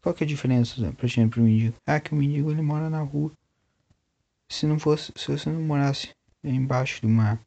Qual 0.00 0.14
que 0.14 0.22
é 0.22 0.26
a 0.26 0.28
diferença 0.28 0.80
né, 0.80 0.92
pra 0.92 1.08
gente 1.08 1.30
pro 1.30 1.42
mendigo? 1.42 1.76
Ah, 1.86 2.00
que 2.00 2.12
o 2.12 2.16
mendigo 2.16 2.50
ele 2.50 2.62
mora 2.62 2.88
na 2.88 3.00
rua. 3.00 3.32
Se 4.48 4.66
não 4.66 4.78
fosse, 4.78 5.12
se 5.16 5.28
você 5.28 5.50
não 5.50 5.62
morasse 5.62 6.14
embaixo 6.44 7.00
de 7.00 7.06
uma 7.06 7.40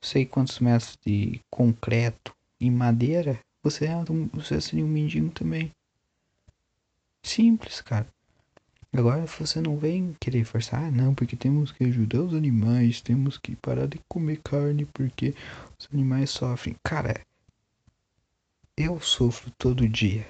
sei 0.00 0.24
quantos 0.24 0.58
metros 0.60 0.98
de 1.04 1.40
concreto 1.50 2.34
e 2.60 2.70
madeira, 2.70 3.40
você, 3.62 3.86
é 3.86 3.96
um, 3.96 4.28
você 4.28 4.60
seria 4.60 4.84
um 4.84 4.88
mendigo 4.88 5.30
também. 5.30 5.72
Simples, 7.22 7.80
cara. 7.80 8.06
Agora 8.96 9.26
você 9.26 9.60
não 9.60 9.76
vem 9.76 10.16
querer 10.18 10.42
forçar, 10.44 10.90
não, 10.90 11.14
porque 11.14 11.36
temos 11.36 11.70
que 11.70 11.84
ajudar 11.84 12.22
os 12.22 12.32
animais, 12.32 13.02
temos 13.02 13.36
que 13.36 13.54
parar 13.54 13.86
de 13.86 14.00
comer 14.08 14.40
carne 14.42 14.86
porque 14.86 15.34
os 15.78 15.86
animais 15.92 16.30
sofrem. 16.30 16.74
Cara, 16.82 17.20
eu 18.74 18.98
sofro 18.98 19.52
todo 19.58 19.86
dia. 19.86 20.26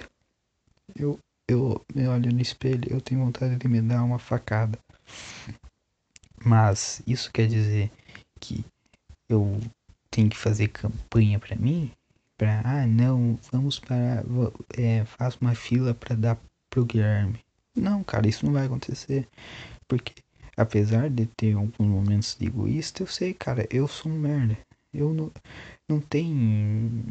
Eu, 0.96 1.16
eu 1.48 1.80
me 1.94 2.08
olho 2.08 2.32
no 2.32 2.40
espelho, 2.40 2.92
eu 2.92 3.00
tenho 3.00 3.24
vontade 3.24 3.54
de 3.54 3.68
me 3.68 3.80
dar 3.80 4.02
uma 4.02 4.18
facada. 4.18 4.76
Mas 6.44 7.00
isso 7.06 7.30
quer 7.30 7.46
dizer 7.46 7.88
que 8.40 8.64
eu 9.28 9.60
tenho 10.10 10.28
que 10.28 10.36
fazer 10.36 10.68
campanha 10.68 11.38
para 11.38 11.54
mim? 11.54 11.92
Pra, 12.36 12.62
ah, 12.64 12.84
não, 12.84 13.38
vamos 13.52 13.78
para. 13.78 14.24
É, 14.76 15.04
faço 15.04 15.38
uma 15.40 15.54
fila 15.54 15.94
para 15.94 16.16
dar 16.16 16.38
pro 16.68 16.84
Guilherme. 16.84 17.45
Não, 17.76 18.02
cara, 18.02 18.28
isso 18.28 18.44
não 18.46 18.52
vai 18.52 18.66
acontecer. 18.66 19.28
Porque, 19.88 20.14
apesar 20.56 21.10
de 21.10 21.26
ter 21.26 21.54
alguns 21.54 21.86
momentos 21.86 22.36
de 22.38 22.46
egoísta, 22.46 23.02
eu 23.02 23.06
sei, 23.06 23.34
cara, 23.34 23.66
eu 23.70 23.86
sou 23.86 24.10
um 24.10 24.18
merda. 24.18 24.58
Eu 24.92 25.12
não, 25.12 25.30
não 25.88 26.00
tenho. 26.00 27.04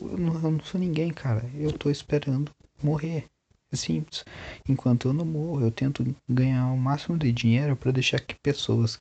Eu 0.00 0.18
não, 0.18 0.34
eu 0.34 0.50
não 0.52 0.60
sou 0.60 0.80
ninguém, 0.80 1.12
cara. 1.12 1.44
Eu 1.54 1.72
tô 1.72 1.90
esperando 1.90 2.50
morrer. 2.82 3.26
É 3.72 3.76
simples. 3.76 4.24
Enquanto 4.68 5.08
eu 5.08 5.12
não 5.12 5.24
morro, 5.24 5.62
eu 5.62 5.70
tento 5.70 6.04
ganhar 6.28 6.66
o 6.72 6.78
máximo 6.78 7.18
de 7.18 7.32
dinheiro 7.32 7.76
para 7.76 7.90
deixar 7.90 8.20
que 8.20 8.34
pessoas 8.36 8.98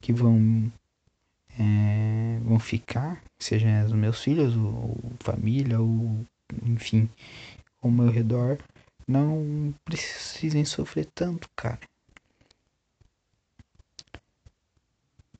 que 0.00 0.12
vão 0.12 0.72
é, 1.58 2.38
vão 2.42 2.58
ficar, 2.58 3.22
sejam 3.38 3.84
os 3.84 3.92
meus 3.92 4.22
filhos, 4.22 4.56
ou, 4.56 4.98
ou 5.02 5.12
família, 5.20 5.80
ou 5.80 6.24
enfim, 6.64 7.08
ao 7.82 7.90
meu 7.90 8.10
redor, 8.10 8.58
não 9.06 9.74
precisem 9.84 10.64
sofrer 10.64 11.06
tanto, 11.14 11.48
cara. 11.54 11.80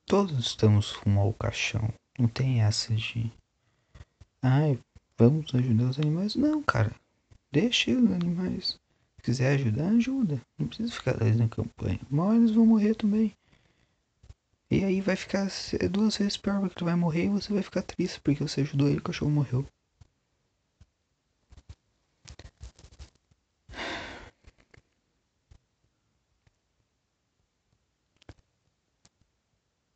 Todos 0.07 0.39
estamos 0.47 0.93
rumo 0.93 1.21
ao 1.21 1.33
caixão. 1.33 1.93
Não 2.19 2.29
tem 2.29 2.63
essa 2.63 2.95
de. 2.95 3.33
Ai, 4.43 4.79
vamos 5.19 5.55
ajudar 5.55 5.85
os 5.85 5.99
animais. 5.99 6.37
Não, 6.37 6.63
cara. 6.63 6.95
Deixa 7.51 7.91
os 7.91 8.13
animais. 8.13 8.79
Se 9.17 9.23
quiser 9.23 9.55
ajudar, 9.55 9.89
ajuda. 9.89 10.41
Não 10.59 10.69
precisa 10.69 10.93
ficar 10.93 11.13
atrás 11.13 11.37
na 11.37 11.49
campanha. 11.49 12.01
Hora 12.13 12.37
eles 12.37 12.51
vão 12.51 12.67
morrer 12.67 12.95
também. 12.95 13.35
E 14.71 14.85
aí 14.85 15.01
vai 15.01 15.17
ficar 15.17 15.49
duas 15.91 16.17
vezes 16.17 16.37
pior 16.37 16.61
porque 16.61 16.75
tu 16.75 16.85
vai 16.85 16.97
morrer 16.97 17.27
e 17.27 17.29
você 17.29 17.53
vai 17.53 17.63
ficar 17.63 17.83
triste 17.83 18.21
porque 18.21 18.43
você 18.43 18.61
ajudou 18.63 18.89
ele 18.89 18.97
e 18.97 19.01
o 19.01 19.03
cachorro 19.03 19.31
morreu. 19.31 19.67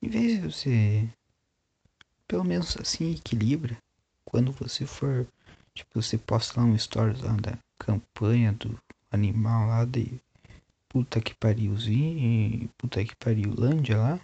Em 0.08 0.10
vez 0.10 0.40
de 0.40 0.50
você, 0.50 1.08
pelo 2.26 2.42
menos 2.42 2.78
assim, 2.78 3.12
equilibra, 3.12 3.76
quando 4.24 4.52
você 4.52 4.86
for, 4.86 5.28
tipo, 5.74 6.00
você 6.00 6.16
posta 6.16 6.58
lá 6.58 6.66
um 6.66 6.78
stories 6.78 7.20
lá 7.20 7.36
da 7.36 7.58
campanha 7.78 8.54
do 8.54 8.80
animal 9.10 9.68
lá 9.68 9.84
de 9.84 10.18
puta 10.88 11.20
que 11.20 11.34
pariuzinho, 11.34 12.70
puta 12.78 13.04
que 13.04 13.14
pariu 13.16 13.52
Lândia 13.54 13.98
lá, 13.98 14.20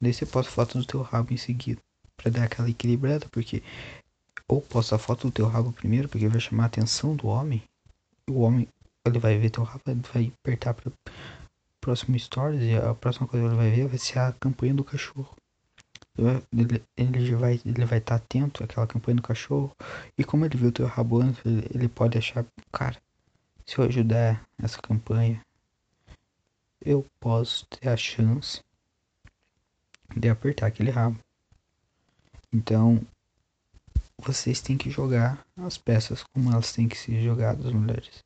daí 0.00 0.14
você 0.14 0.24
posta 0.24 0.52
foto 0.52 0.78
do 0.78 0.84
teu 0.84 1.02
rabo 1.02 1.34
em 1.34 1.36
seguida, 1.36 1.80
pra 2.16 2.30
dar 2.30 2.44
aquela 2.44 2.70
equilibrada, 2.70 3.26
porque 3.32 3.60
ou 4.46 4.62
posta 4.62 4.94
a 4.94 5.00
foto 5.00 5.26
do 5.26 5.32
teu 5.32 5.48
rabo 5.48 5.72
primeiro, 5.72 6.08
porque 6.08 6.28
vai 6.28 6.38
chamar 6.38 6.62
a 6.62 6.66
atenção 6.66 7.16
do 7.16 7.26
homem, 7.26 7.60
o 8.30 8.42
homem, 8.42 8.68
ele 9.04 9.18
vai 9.18 9.36
ver 9.36 9.50
teu 9.50 9.64
rabo, 9.64 9.82
ele 9.88 10.00
vai 10.14 10.32
apertar 10.44 10.74
pra 10.74 10.92
próximo 11.82 12.16
stories 12.18 12.62
a 12.78 12.94
próxima 12.94 13.26
coisa 13.26 13.44
que 13.44 13.52
ele 13.52 13.60
vai 13.60 13.70
ver 13.70 13.88
vai 13.88 13.98
ser 13.98 14.20
a 14.20 14.32
campanha 14.32 14.72
do 14.72 14.84
cachorro. 14.84 15.36
Ele, 16.16 16.82
ele 16.96 17.34
vai 17.36 17.60
ele 17.64 17.84
vai 17.84 17.98
estar 17.98 18.18
tá 18.18 18.24
atento 18.24 18.62
àquela 18.62 18.86
campanha 18.86 19.16
do 19.16 19.22
cachorro 19.22 19.74
e 20.16 20.22
como 20.24 20.44
ele 20.46 20.56
viu 20.56 20.68
o 20.68 20.72
teu 20.72 20.86
rabo 20.86 21.20
antes, 21.20 21.42
ele, 21.44 21.88
pode 21.88 22.16
achar, 22.16 22.46
cara, 22.70 22.96
se 23.66 23.78
eu 23.78 23.84
ajudar 23.84 24.46
essa 24.62 24.80
campanha, 24.80 25.44
eu 26.80 27.04
posso 27.18 27.66
ter 27.66 27.88
a 27.88 27.96
chance 27.96 28.62
de 30.16 30.28
apertar 30.28 30.66
aquele 30.66 30.90
rabo. 30.90 31.18
Então, 32.52 33.00
vocês 34.18 34.60
têm 34.60 34.76
que 34.76 34.90
jogar 34.90 35.44
as 35.56 35.78
peças 35.78 36.22
como 36.32 36.52
elas 36.52 36.72
têm 36.72 36.88
que 36.88 36.98
ser 36.98 37.22
jogadas, 37.22 37.72
mulheres. 37.72 38.22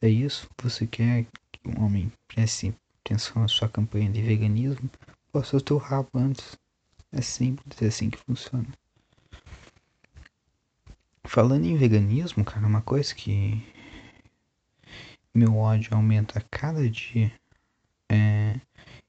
É 0.00 0.08
isso? 0.08 0.48
Você 0.62 0.86
quer 0.86 1.24
que 1.24 1.30
um 1.70 1.84
homem 1.84 2.12
preste 2.26 2.74
atenção 3.04 3.42
na 3.42 3.48
sua 3.48 3.68
campanha 3.68 4.10
de 4.10 4.22
veganismo, 4.22 4.90
possa 5.32 5.56
o 5.56 5.60
teu 5.60 5.76
rabo 5.76 6.10
antes. 6.14 6.58
É 7.10 7.22
simples, 7.22 7.80
é 7.80 7.86
assim 7.86 8.10
que 8.10 8.18
funciona. 8.18 8.66
Falando 11.24 11.64
em 11.64 11.76
veganismo, 11.76 12.44
cara, 12.44 12.66
uma 12.66 12.82
coisa 12.82 13.14
que 13.14 13.62
meu 15.34 15.56
ódio 15.56 15.94
aumenta 15.94 16.38
a 16.38 16.42
cada 16.42 16.88
dia. 16.88 17.32
É, 18.10 18.60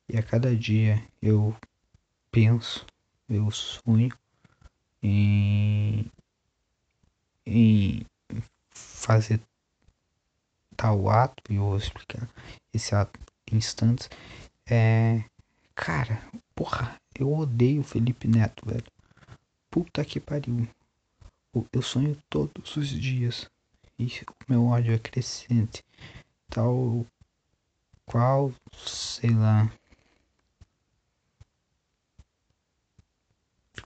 e 0.08 0.18
a 0.18 0.24
cada 0.24 0.56
dia 0.56 1.02
eu 1.22 1.56
penso, 2.32 2.86
eu 3.30 3.50
sonho 3.52 4.14
em, 5.02 6.12
em 7.46 8.06
fazer 8.72 9.42
tal 10.80 11.10
ato, 11.10 11.44
e 11.50 11.56
eu 11.56 11.64
vou 11.64 11.78
explicar 11.78 12.26
esse 12.74 12.96
ato 12.96 13.20
em 13.52 13.58
instantes. 13.58 14.10
É. 14.66 15.26
Cara, 15.76 16.22
porra, 16.56 16.98
eu 17.20 17.34
odeio 17.34 17.82
o 17.82 17.84
Felipe 17.84 18.28
Neto, 18.30 18.66
velho. 18.66 18.86
Puta 19.70 20.06
que 20.06 20.22
pariu. 20.22 20.68
Eu 21.74 21.82
sonho 21.82 22.18
todos 22.30 22.78
os 22.78 22.88
dias. 22.88 23.50
E 23.98 24.06
o 24.06 24.36
meu 24.48 24.66
ódio 24.68 24.94
é 24.94 25.00
crescente. 25.00 25.84
Tal 26.50 27.06
qual, 28.06 28.54
sei 28.74 29.32
lá. 29.32 29.70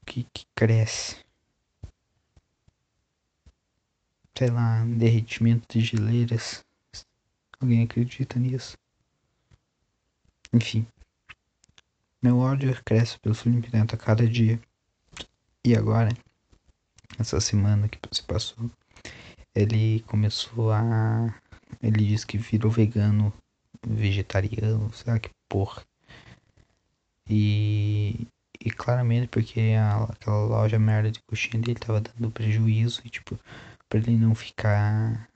Que, 0.05 0.23
que 0.25 0.45
cresce. 0.53 1.17
Sei 4.37 4.49
lá, 4.49 4.83
derretimento 4.85 5.77
de 5.77 5.83
geleiras 5.83 6.63
Alguém 7.63 7.83
acredita 7.83 8.37
nisso? 8.37 8.75
Enfim. 10.51 10.85
Meu 12.21 12.39
ódio 12.39 12.77
cresce 12.83 13.17
pelo 13.19 13.33
Felipe 13.33 13.69
a 13.73 13.97
cada 13.97 14.27
dia. 14.27 14.59
E 15.63 15.73
agora, 15.73 16.09
essa 17.17 17.39
semana 17.39 17.87
que 17.87 17.97
se 18.11 18.21
passou, 18.21 18.69
ele 19.55 20.01
começou 20.01 20.73
a. 20.73 21.33
Ele 21.81 22.05
disse 22.05 22.27
que 22.27 22.37
virou 22.37 22.69
vegano, 22.69 23.31
vegetariano, 23.87 24.91
sei 24.91 25.13
lá 25.13 25.17
que 25.17 25.29
porra. 25.47 25.85
E. 27.29 28.27
E 28.59 28.71
claramente 28.71 29.29
porque 29.29 29.61
a, 29.79 30.03
aquela 30.03 30.43
loja 30.47 30.77
merda 30.77 31.09
de 31.11 31.21
coxinha 31.23 31.63
dele 31.63 31.79
tava 31.79 32.01
dando 32.01 32.29
prejuízo 32.29 33.01
e 33.05 33.09
tipo, 33.09 33.39
pra 33.87 33.99
ele 33.99 34.17
não 34.17 34.35
ficar 34.35 35.29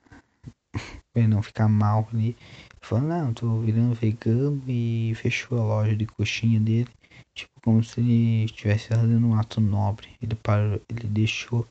pra 1.12 1.22
ele 1.22 1.28
não 1.28 1.42
ficar 1.42 1.68
mal 1.68 2.08
ali. 2.12 2.36
Falou, 2.80 3.04
não, 3.04 3.34
tô 3.34 3.60
virando 3.60 3.94
vegano 3.94 4.62
e 4.66 5.12
fechou 5.16 5.58
a 5.58 5.64
loja 5.64 5.96
de 5.96 6.06
coxinha 6.06 6.60
dele. 6.60 6.88
Tipo, 7.34 7.52
como 7.62 7.82
se 7.82 8.00
ele 8.00 8.44
estivesse 8.44 8.88
fazendo 8.88 9.26
um 9.26 9.34
ato 9.34 9.60
nobre. 9.60 10.08
Ele 10.22 10.34
parou, 10.34 10.80
ele 10.88 11.08
deixou 11.08 11.66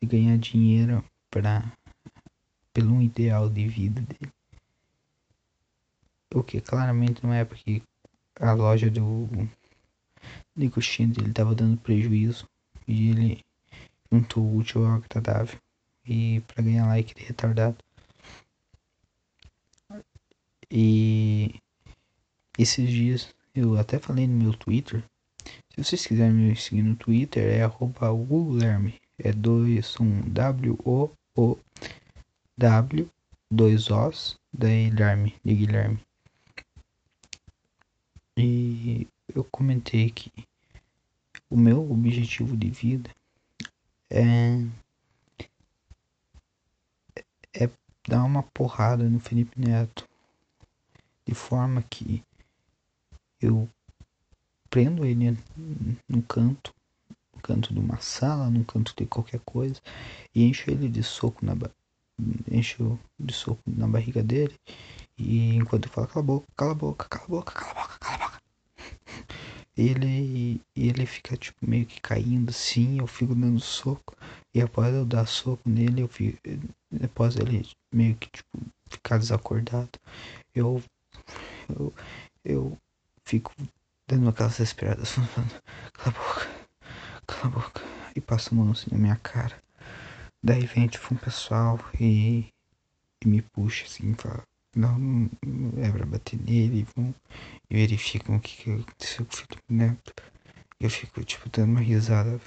de 0.00 0.08
ganhar 0.08 0.36
dinheiro 0.38 1.04
para 1.30 1.64
pelo 2.72 2.92
um 2.92 3.00
ideal 3.00 3.48
de 3.48 3.66
vida 3.66 4.00
dele. 4.02 4.32
O 6.34 6.42
que 6.42 6.60
claramente 6.60 7.24
não 7.24 7.32
é 7.32 7.44
porque 7.44 7.82
a 8.38 8.52
loja 8.52 8.90
do 8.90 9.28
de 10.54 10.68
coxinha 10.68 11.08
dele 11.08 11.32
tava 11.32 11.54
dando 11.54 11.78
prejuízo 11.78 12.46
e 12.86 13.10
ele 13.10 13.44
juntou 14.12 14.42
o 14.42 14.56
útil 14.56 14.86
ao 14.86 14.96
agradável 14.96 15.58
e 16.04 16.40
para 16.46 16.62
ganhar 16.62 16.86
like 16.86 17.14
de 17.14 17.24
retardado. 17.24 17.76
E 20.70 21.54
esses 22.58 22.88
dias 22.90 23.34
eu 23.54 23.78
até 23.78 23.98
falei 23.98 24.26
no 24.26 24.42
meu 24.42 24.52
Twitter. 24.54 25.02
Se 25.70 25.84
vocês 25.84 26.06
quiserem 26.06 26.34
me 26.34 26.56
seguir 26.56 26.82
no 26.82 26.96
Twitter, 26.96 27.44
é 27.44 27.62
arroba 27.62 28.12
Guilherme. 28.12 29.00
É 29.18 29.32
dois, 29.32 29.98
um 30.00 30.20
W 30.28 30.78
O 30.84 31.10
O 31.36 31.58
W, 32.58 33.08
dois 33.50 33.90
Os, 33.90 34.38
daí 34.52 34.90
Guilherme, 34.90 35.34
de 35.44 35.54
Guilherme. 35.54 36.00
E 38.36 39.06
eu 39.34 39.44
comentei 39.44 40.10
que 40.10 40.30
o 41.48 41.56
meu 41.56 41.90
objetivo 41.90 42.56
de 42.56 42.70
vida 42.70 43.10
é 44.10 44.66
é 47.54 47.70
dar 48.06 48.24
uma 48.24 48.42
porrada 48.42 49.08
no 49.08 49.18
Felipe 49.18 49.58
Neto 49.58 50.06
de 51.26 51.34
forma 51.34 51.82
que 51.82 52.22
eu 53.40 53.68
prendo 54.70 55.04
ele 55.04 55.36
no 56.08 56.22
canto, 56.22 56.72
no 57.34 57.40
canto 57.42 57.74
de 57.74 57.80
uma 57.80 57.98
sala, 57.98 58.50
no 58.50 58.64
canto 58.64 58.94
de 58.96 59.06
qualquer 59.06 59.40
coisa 59.40 59.80
e 60.34 60.44
encho 60.44 60.70
ele 60.70 60.88
de 60.88 61.02
soco 61.02 61.44
na 61.44 61.54
encho 62.50 62.98
de 63.18 63.34
soco 63.34 63.60
na 63.66 63.86
barriga 63.86 64.22
dele 64.22 64.54
e 65.18 65.54
enquanto 65.54 65.86
eu 65.86 65.92
falo 65.92 66.06
cala 66.06 66.20
a 66.20 66.26
boca, 66.26 66.46
cala 66.56 66.72
a 66.72 66.74
boca, 66.74 67.08
cala 67.08 67.24
a 67.24 67.28
boca, 67.28 67.52
cala 67.52 67.70
a 67.70 67.74
boca, 67.82 67.98
cala 67.98 68.14
a 68.14 68.18
boca. 68.18 68.40
Ele 69.76 70.58
ele 70.74 71.04
fica 71.04 71.36
tipo 71.36 71.58
meio 71.68 71.84
que 71.84 72.00
caindo 72.00 72.48
assim, 72.48 72.98
eu 72.98 73.06
fico 73.06 73.34
dando 73.34 73.60
soco 73.60 74.16
e 74.54 74.60
após 74.62 74.94
eu 74.94 75.04
dar 75.04 75.26
soco 75.26 75.68
nele, 75.68 76.00
eu 76.00 76.08
fico, 76.08 76.38
após 77.04 77.36
ele 77.36 77.68
meio 77.92 78.16
que 78.16 78.30
tipo 78.30 78.58
ficar 78.88 79.18
desacordado, 79.18 79.90
eu 80.54 80.82
eu, 81.68 81.94
eu 82.44 82.78
fico 83.24 83.52
dando 84.08 84.28
aquelas 84.28 84.56
respiradas, 84.56 85.10
falando, 85.12 85.62
cala 85.92 86.08
a 86.08 86.10
boca, 86.10 86.48
cala 87.26 87.46
a 87.46 87.48
boca, 87.48 87.82
e 88.14 88.20
passa 88.20 88.50
a 88.50 88.54
mão 88.54 88.70
assim 88.70 88.90
na 88.92 88.98
minha 88.98 89.16
cara. 89.16 89.60
Daí 90.42 90.66
vem 90.66 90.86
tipo 90.86 91.12
um 91.12 91.16
pessoal 91.16 91.78
e, 92.00 92.46
e 93.24 93.28
me 93.28 93.42
puxa 93.42 93.84
assim, 93.84 94.14
fala, 94.14 94.42
não, 94.76 95.28
é 95.78 95.90
pra 95.90 96.06
bater 96.06 96.38
nele, 96.40 96.86
vão 96.94 97.14
e 97.70 97.74
verificam 97.74 98.36
o 98.36 98.40
que, 98.40 98.62
que 98.62 98.70
aconteceu 98.70 99.24
com 99.24 99.32
o 99.32 99.36
Felipe 99.36 99.62
Neto. 99.68 100.12
Eu 100.78 100.90
fico 100.90 101.24
tipo 101.24 101.48
dando 101.48 101.70
uma 101.70 101.80
risada, 101.80 102.38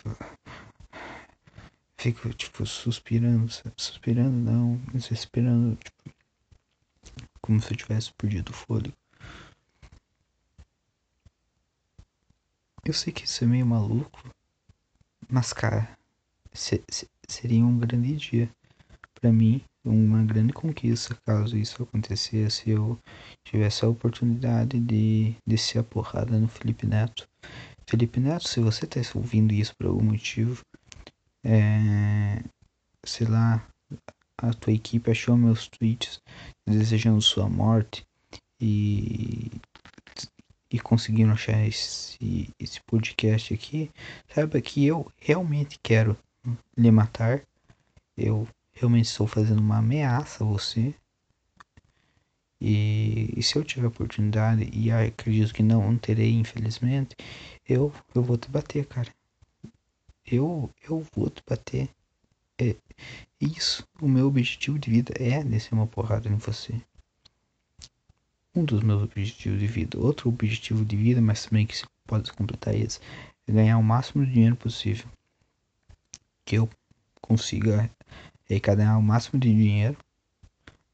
fico 1.98 2.32
tipo 2.34 2.66
suspirando, 2.66 3.52
suspirando 3.76 4.30
não, 4.30 4.80
mas 4.94 5.08
respirando, 5.08 5.76
tipo, 5.76 6.16
como 7.50 7.60
se 7.60 7.74
eu 7.74 7.78
tivesse 7.78 8.14
perdido 8.14 8.52
o 8.52 8.54
fôlego. 8.54 8.96
Eu 12.86 12.94
sei 12.94 13.12
que 13.12 13.26
isso 13.26 13.44
é 13.44 13.48
meio 13.48 13.66
maluco, 13.66 14.30
mas 15.28 15.52
cara, 15.52 15.98
se, 16.54 16.84
se, 16.88 17.08
seria 17.28 17.66
um 17.66 17.80
grande 17.80 18.16
dia 18.16 18.52
para 19.16 19.32
mim, 19.32 19.64
uma 19.84 20.24
grande 20.24 20.54
conquista 20.54 21.18
caso 21.26 21.58
isso 21.58 21.82
acontecesse, 21.82 22.70
eu 22.70 23.00
tivesse 23.44 23.84
a 23.84 23.90
oportunidade 23.90 24.80
de 24.80 25.36
descer 25.44 25.80
a 25.80 25.84
porrada 25.84 26.40
no 26.40 26.48
Felipe 26.48 26.86
Neto. 26.86 27.28
Felipe 27.88 28.20
Neto, 28.20 28.48
se 28.48 28.60
você 28.60 28.86
tá 28.86 29.00
ouvindo 29.16 29.52
isso 29.54 29.74
por 29.76 29.88
algum 29.88 30.04
motivo, 30.04 30.64
é, 31.44 32.44
sei 33.04 33.26
lá, 33.26 33.68
a 34.42 34.54
tua 34.54 34.74
equipe 34.74 35.12
achou 35.12 35.38
meus 35.38 35.68
tweets 35.68 36.22
desejando 36.66 37.22
sua 37.22 37.50
morte 37.50 38.06
e 38.60 39.52
e 40.72 40.80
conseguiram 40.80 41.32
achar 41.32 41.66
esse, 41.66 42.54
esse 42.60 42.80
podcast 42.82 43.54
aqui, 43.54 43.92
saiba 44.32 44.62
que 44.62 44.86
eu 44.86 45.12
realmente 45.18 45.80
quero 45.82 46.16
lhe 46.78 46.92
matar. 46.92 47.42
Eu 48.16 48.48
realmente 48.74 49.06
estou 49.06 49.26
fazendo 49.26 49.60
uma 49.60 49.78
ameaça 49.78 50.44
a 50.44 50.48
você. 50.48 50.94
E, 52.62 53.34
e 53.36 53.42
se 53.42 53.56
eu 53.56 53.64
tiver 53.64 53.88
oportunidade, 53.88 54.70
e 54.72 54.92
acredito 54.92 55.54
que 55.54 55.64
não, 55.64 55.82
não 55.82 55.98
terei, 55.98 56.34
infelizmente, 56.34 57.16
eu, 57.68 57.92
eu 58.14 58.22
vou 58.22 58.38
te 58.38 58.50
bater, 58.50 58.86
cara. 58.86 59.12
Eu, 60.26 60.70
eu 60.88 61.04
vou 61.16 61.30
te 61.30 61.42
bater. 61.48 61.90
É 62.62 62.76
isso. 63.42 63.88
O 64.02 64.08
meu 64.08 64.28
objetivo 64.28 64.80
de 64.80 64.90
vida 64.90 65.14
é 65.18 65.44
descer 65.44 65.74
uma 65.74 65.88
porrada 65.88 66.30
em 66.30 66.36
você 66.36 66.82
um 68.56 68.66
dos 68.66 68.82
meus 68.82 69.04
objetivos 69.04 69.60
de 69.60 69.68
vida. 69.68 70.00
Outro 70.00 70.30
objetivo 70.30 70.84
de 70.84 70.96
vida, 70.96 71.22
mas 71.22 71.46
também 71.46 71.66
que 71.66 71.78
se 71.78 71.86
pode 72.06 72.32
completar 72.34 72.76
isso, 72.76 73.00
é 73.48 73.52
ganhar 73.52 73.78
o 73.78 73.84
máximo 73.84 74.26
de 74.26 74.34
dinheiro 74.34 74.56
possível. 74.56 75.08
Que 76.46 76.58
eu 76.58 76.70
consiga 77.22 77.90
arrecadar 78.50 78.98
o 78.98 79.02
máximo 79.02 79.40
de 79.40 79.50
dinheiro. 79.50 79.98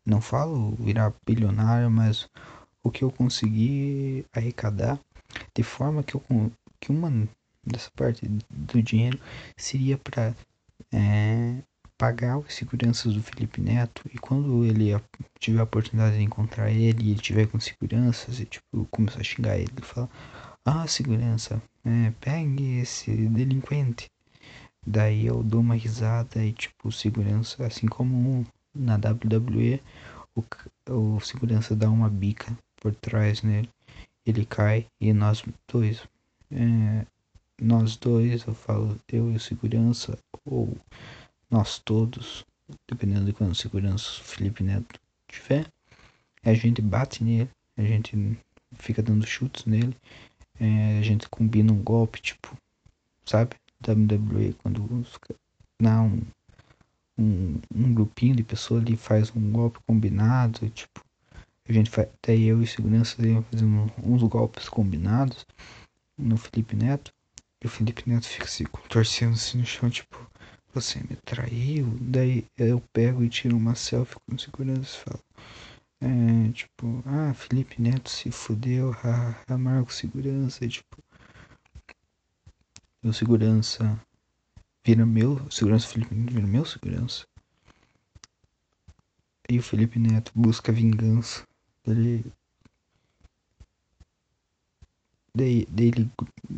Não 0.06 0.22
falo 0.22 0.76
virar 0.76 1.14
bilionário, 1.26 1.90
mas 1.90 2.30
o 2.84 2.92
que 2.92 3.04
eu 3.04 3.12
conseguir 3.12 4.26
arrecadar 4.32 5.00
de 5.54 5.64
forma 5.64 6.04
que, 6.04 6.16
eu, 6.16 6.24
que 6.80 6.92
uma 6.92 7.28
dessa 7.66 7.90
parte 7.96 8.28
do 8.28 8.84
dinheiro 8.84 9.20
seria 9.58 9.98
para 9.98 10.36
é, 10.92 11.64
pagar 11.98 12.38
os 12.38 12.54
seguranças 12.54 13.14
do 13.14 13.24
Felipe 13.24 13.62
Neto 13.62 14.02
e 14.14 14.18
quando 14.18 14.66
ele 14.66 14.92
tiver 15.40 15.60
a 15.62 15.64
oportunidade 15.64 16.18
de 16.18 16.24
encontrar 16.24 16.70
ele 16.72 17.04
e 17.04 17.12
ele 17.12 17.20
tiver 17.20 17.48
com 17.48 17.60
seguranças 17.60 18.40
e 18.40 18.46
tipo 18.46 18.86
começar 18.92 19.22
a 19.22 19.24
xingar 19.24 19.58
ele, 19.58 19.72
ele 19.72 19.86
fala, 19.86 20.10
ah 20.66 20.88
segurança, 20.88 21.62
é, 21.86 22.12
pegue 22.20 22.80
esse 22.80 23.12
delinquente. 23.28 24.10
Daí 24.86 25.26
eu 25.26 25.42
dou 25.42 25.62
uma 25.62 25.76
risada 25.76 26.44
e 26.44 26.52
tipo 26.54 26.92
segurança, 26.92 27.66
assim 27.66 27.88
como 27.88 28.46
na 28.74 28.96
WWE 28.96 29.82
o, 30.36 30.44
o 30.92 31.20
segurança 31.22 31.76
dá 31.76 31.90
uma 31.90 32.10
bica 32.10 32.58
por 32.76 32.94
trás 32.94 33.42
nele, 33.42 33.70
ele 34.26 34.46
cai 34.46 34.86
e 35.00 35.14
nós 35.14 35.44
dois, 35.72 36.04
é, 36.52 37.06
nós 37.62 37.96
dois, 37.96 38.46
eu 38.46 38.54
falo 38.54 39.00
eu 39.12 39.32
e 39.32 39.36
o 39.36 39.40
segurança 39.40 40.18
ou 40.44 40.78
nós 41.50 41.80
todos, 41.80 42.46
dependendo 42.88 43.26
de 43.26 43.34
quando 43.34 43.56
segurança 43.56 44.22
o 44.22 44.24
Felipe 44.24 44.64
Neto 44.64 45.00
tiver, 45.28 45.68
a 46.44 46.54
gente 46.54 46.82
bate 46.82 47.24
nele, 47.24 47.50
a 47.78 47.84
gente 47.84 48.38
fica 48.74 49.02
dando 49.02 49.26
chutes 49.26 49.66
nele, 49.66 49.96
é, 50.60 51.00
a 51.00 51.02
gente 51.02 51.28
combina 51.30 51.74
um 51.74 51.82
golpe, 51.82 52.22
tipo, 52.22 52.56
sabe? 53.26 53.56
WWE, 53.88 54.54
quando 54.62 55.06
não, 55.80 56.08
um, 56.08 56.22
um, 57.18 57.62
um 57.74 57.94
grupinho 57.94 58.36
de 58.36 58.44
pessoas 58.44 58.82
ali 58.82 58.96
faz 58.96 59.36
um 59.36 59.52
golpe 59.52 59.80
combinado, 59.86 60.70
tipo, 60.70 61.04
a 61.68 61.74
gente 61.74 61.90
faz, 61.90 62.08
até 62.08 62.36
eu 62.38 62.62
e 62.62 62.68
segurança 62.68 63.18
fazendo 63.52 63.92
uns 64.04 64.24
golpes 64.24 64.70
combinados 64.70 65.46
no 66.18 66.38
Felipe 66.38 66.76
Neto, 66.76 67.12
e 67.62 67.68
o 67.68 67.70
Felipe 67.70 68.08
Neto 68.08 68.28
fica 68.28 68.46
assim, 68.46 68.64
torcendo 68.88 69.34
assim 69.34 69.58
no 69.58 69.66
chão, 69.66 69.90
tipo, 69.90 70.30
você 70.76 71.00
me 71.00 71.16
traiu, 71.24 71.88
daí 72.02 72.46
eu 72.58 72.82
pego 72.92 73.24
e 73.24 73.30
tiro 73.30 73.56
uma 73.56 73.76
selfie 73.76 74.18
com 74.28 74.38
segurança 74.38 74.98
e 74.98 75.04
falo. 75.06 75.24
É, 76.02 76.52
tipo, 76.52 77.02
ah, 77.06 77.34
Felipe 77.34 77.82
Neto 77.82 78.10
se 78.10 78.30
fudeu, 78.30 78.92
ah, 79.06 79.42
amargo 79.48 79.92
segurança, 79.92 80.68
tipo. 80.68 80.98
O 83.02 83.14
segurança 83.14 83.98
vira 84.86 85.06
meu, 85.06 85.50
segurança 85.50 85.88
Felipe 85.88 86.14
Neto 86.14 86.34
vira 86.34 86.46
meu 86.46 86.66
segurança. 86.66 87.26
E 89.50 89.58
o 89.58 89.64
Felipe 89.64 89.98
Neto 89.98 90.34
busca 90.36 90.74
vingança. 90.74 91.48
Ele. 91.88 92.26
Daí, 95.34 95.66
daí 95.70 95.88
ele 95.88 96.12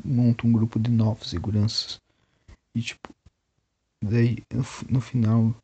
monta 0.03 0.47
um 0.47 0.51
grupo 0.51 0.79
de 0.79 0.89
novos 0.89 1.29
seguranças. 1.29 2.01
E 2.73 2.81
tipo, 2.81 3.13
Daí, 4.01 4.37
no 4.89 5.01
final, 5.01 5.55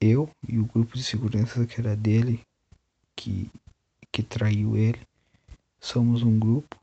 eu 0.00 0.30
e 0.46 0.58
o 0.58 0.66
grupo 0.66 0.94
de 0.96 1.02
segurança 1.02 1.66
que 1.66 1.80
era 1.80 1.96
dele, 1.96 2.40
que, 3.16 3.50
que 4.12 4.22
traiu 4.22 4.76
ele, 4.76 5.00
somos 5.80 6.22
um 6.22 6.38
grupo. 6.38 6.76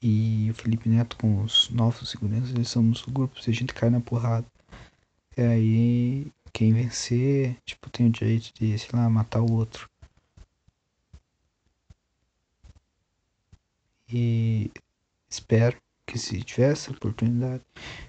E 0.00 0.50
o 0.50 0.54
Felipe 0.54 0.88
Neto 0.88 1.16
com 1.16 1.42
os 1.42 1.70
novos 1.70 2.10
seguranças, 2.10 2.50
eles 2.50 2.68
somos 2.68 3.02
o 3.06 3.10
grupo, 3.10 3.40
se 3.40 3.50
a 3.50 3.54
gente 3.54 3.72
cai 3.74 3.90
na 3.90 4.00
porrada. 4.00 4.46
E 5.36 5.40
aí, 5.42 6.32
quem 6.52 6.72
vencer, 6.72 7.58
tipo, 7.64 7.90
tem 7.90 8.06
o 8.06 8.10
direito 8.10 8.52
de, 8.54 8.78
sei 8.78 8.90
lá, 8.92 9.08
matar 9.10 9.40
o 9.40 9.52
outro. 9.52 9.88
E 14.08 14.70
espero 15.28 15.76
que 16.06 16.18
se 16.18 16.42
tiver 16.42 16.72
essa 16.72 16.90
oportunidade, 16.90 17.62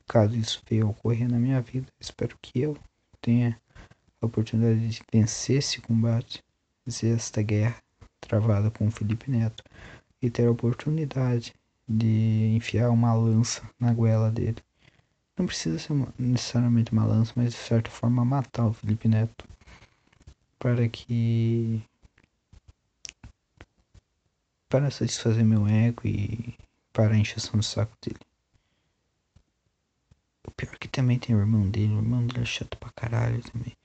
caso 0.07 0.35
isso 0.35 0.61
venha 0.69 0.83
a 0.83 0.87
ocorrer 0.87 1.29
na 1.29 1.39
minha 1.39 1.61
vida, 1.61 1.87
espero 1.99 2.37
que 2.41 2.59
eu 2.59 2.77
tenha 3.21 3.59
a 4.21 4.25
oportunidade 4.25 4.87
de 4.87 5.01
vencer 5.11 5.57
esse 5.57 5.81
combate, 5.81 6.43
vencer 6.85 7.15
esta 7.15 7.41
guerra 7.41 7.77
travada 8.21 8.71
com 8.71 8.87
o 8.87 8.91
Felipe 8.91 9.29
Neto 9.29 9.63
e 10.21 10.29
ter 10.29 10.47
a 10.47 10.51
oportunidade 10.51 11.53
de 11.87 12.55
enfiar 12.55 12.89
uma 12.89 13.13
lança 13.13 13.61
na 13.79 13.93
goela 13.93 14.31
dele. 14.31 14.57
Não 15.37 15.45
precisa 15.45 15.77
ser 15.77 15.93
necessariamente 16.17 16.91
uma 16.91 17.05
lança, 17.05 17.33
mas 17.35 17.51
de 17.51 17.59
certa 17.59 17.91
forma 17.91 18.25
matar 18.25 18.67
o 18.67 18.73
Felipe 18.73 19.07
Neto 19.07 19.45
para 20.57 20.87
que 20.87 21.83
para 24.69 24.89
satisfazer 24.89 25.45
meu 25.45 25.67
ego 25.67 26.01
e 26.05 26.55
para 26.95 27.13
a 27.13 27.17
encheção 27.17 27.59
do 27.59 27.63
saco 27.63 27.93
dele. 28.01 28.21
O 30.47 30.51
pior 30.51 30.73
é 30.73 30.77
que 30.77 30.87
também 30.87 31.19
tem 31.19 31.35
o 31.35 31.39
irmão 31.39 31.69
dele, 31.69 31.93
o 31.93 31.97
irmão 31.97 32.25
dele 32.25 32.43
é 32.43 32.45
chato 32.45 32.77
pra 32.77 32.89
caralho 32.95 33.43
também. 33.51 33.75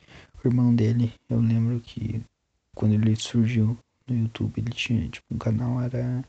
o 0.44 0.46
irmão 0.46 0.72
dele, 0.72 1.12
eu 1.28 1.40
lembro 1.40 1.80
que 1.80 2.24
quando 2.72 2.94
ele 2.94 3.16
surgiu 3.16 3.76
no 4.06 4.16
YouTube, 4.16 4.60
ele 4.60 4.70
tinha, 4.70 5.08
tipo, 5.08 5.26
um 5.34 5.38
canal 5.38 5.82
era. 5.82 6.24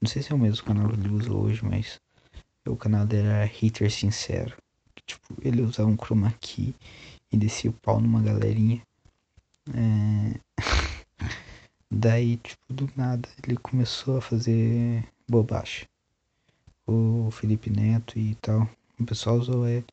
Não 0.00 0.08
sei 0.08 0.22
se 0.22 0.30
é 0.30 0.36
o 0.36 0.38
mesmo 0.38 0.64
canal 0.64 0.88
que 0.88 0.94
ele 0.94 1.08
usa 1.08 1.32
hoje, 1.32 1.64
mas 1.64 2.00
o 2.64 2.76
canal 2.76 3.04
dele 3.04 3.26
era 3.26 3.44
Hater 3.44 3.90
Sincero. 3.90 4.56
Tipo, 5.04 5.34
ele 5.42 5.62
usava 5.62 5.88
um 5.88 5.96
chroma 5.96 6.32
key 6.40 6.74
e 7.32 7.36
descia 7.36 7.70
o 7.70 7.74
pau 7.74 8.00
numa 8.00 8.22
galerinha. 8.22 8.80
É... 9.74 10.38
Daí, 11.90 12.36
tipo, 12.36 12.72
do 12.72 12.88
nada, 12.94 13.28
ele 13.42 13.56
começou 13.56 14.18
a 14.18 14.22
fazer 14.22 15.04
bobagem. 15.28 15.88
O 16.86 17.30
Felipe 17.30 17.70
Neto 17.70 18.18
e 18.18 18.34
tal. 18.36 18.68
O 18.98 19.04
pessoal 19.04 19.36
usou 19.36 19.66
ele. 19.66 19.84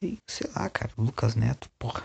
E, 0.00 0.18
sei 0.26 0.50
lá, 0.54 0.68
cara, 0.68 0.92
o 0.96 1.02
Lucas 1.02 1.34
Neto, 1.34 1.70
porra. 1.78 2.02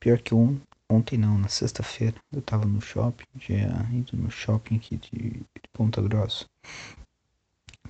Pior 0.00 0.18
que 0.20 0.34
um, 0.34 0.60
ontem 0.88 1.18
não, 1.18 1.38
na 1.38 1.48
sexta-feira, 1.48 2.16
eu 2.32 2.42
tava 2.42 2.64
no 2.64 2.80
shopping, 2.80 3.24
tinha 3.38 3.88
ido 3.92 4.16
no 4.16 4.30
shopping 4.30 4.76
aqui 4.76 4.96
de, 4.96 5.30
de 5.30 5.68
Ponta 5.72 6.00
Grossa. 6.00 6.46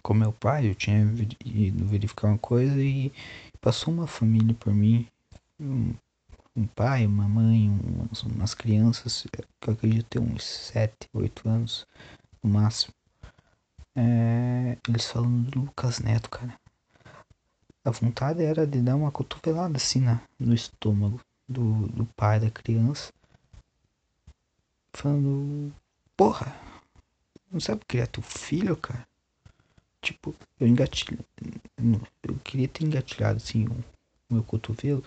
Com 0.02 0.14
meu 0.14 0.32
pai, 0.32 0.68
eu 0.68 0.74
tinha 0.74 1.00
ido 1.44 1.84
verificar 1.84 2.28
uma 2.28 2.38
coisa 2.38 2.80
e 2.80 3.12
passou 3.60 3.92
uma 3.92 4.06
família 4.06 4.54
por 4.54 4.72
mim. 4.72 5.06
Um, 5.60 5.94
um 6.56 6.66
pai, 6.66 7.06
uma 7.06 7.28
mãe, 7.28 7.68
umas, 7.68 8.22
umas 8.22 8.54
crianças, 8.54 9.26
que 9.60 9.68
eu 9.68 9.74
acredito 9.74 10.06
ter 10.06 10.18
uns 10.18 10.44
7, 10.44 11.08
8 11.12 11.48
anos 11.48 11.86
no 12.42 12.50
máximo. 12.50 12.92
É, 14.00 14.78
eles 14.88 15.06
falando 15.06 15.50
do 15.50 15.60
Lucas 15.62 15.98
Neto, 15.98 16.30
cara. 16.30 16.56
A 17.84 17.90
vontade 17.90 18.44
era 18.44 18.64
de 18.64 18.80
dar 18.80 18.94
uma 18.94 19.10
cotovelada 19.10 19.76
assim 19.76 20.00
na, 20.00 20.20
no 20.38 20.54
estômago 20.54 21.20
do, 21.48 21.88
do 21.88 22.06
pai 22.14 22.38
da 22.38 22.48
criança. 22.48 23.12
Falando, 24.92 25.74
porra, 26.16 26.54
não 27.50 27.58
sabe 27.58 27.84
criar 27.88 28.06
teu 28.06 28.22
filho, 28.22 28.76
cara? 28.76 29.04
Tipo, 30.00 30.32
eu 30.60 30.68
engatilho. 30.68 31.18
Eu 32.22 32.38
queria 32.44 32.68
ter 32.68 32.84
engatilhado 32.84 33.38
assim 33.38 33.66
o, 33.66 33.72
o 34.30 34.34
meu 34.34 34.44
cotovelo 34.44 35.02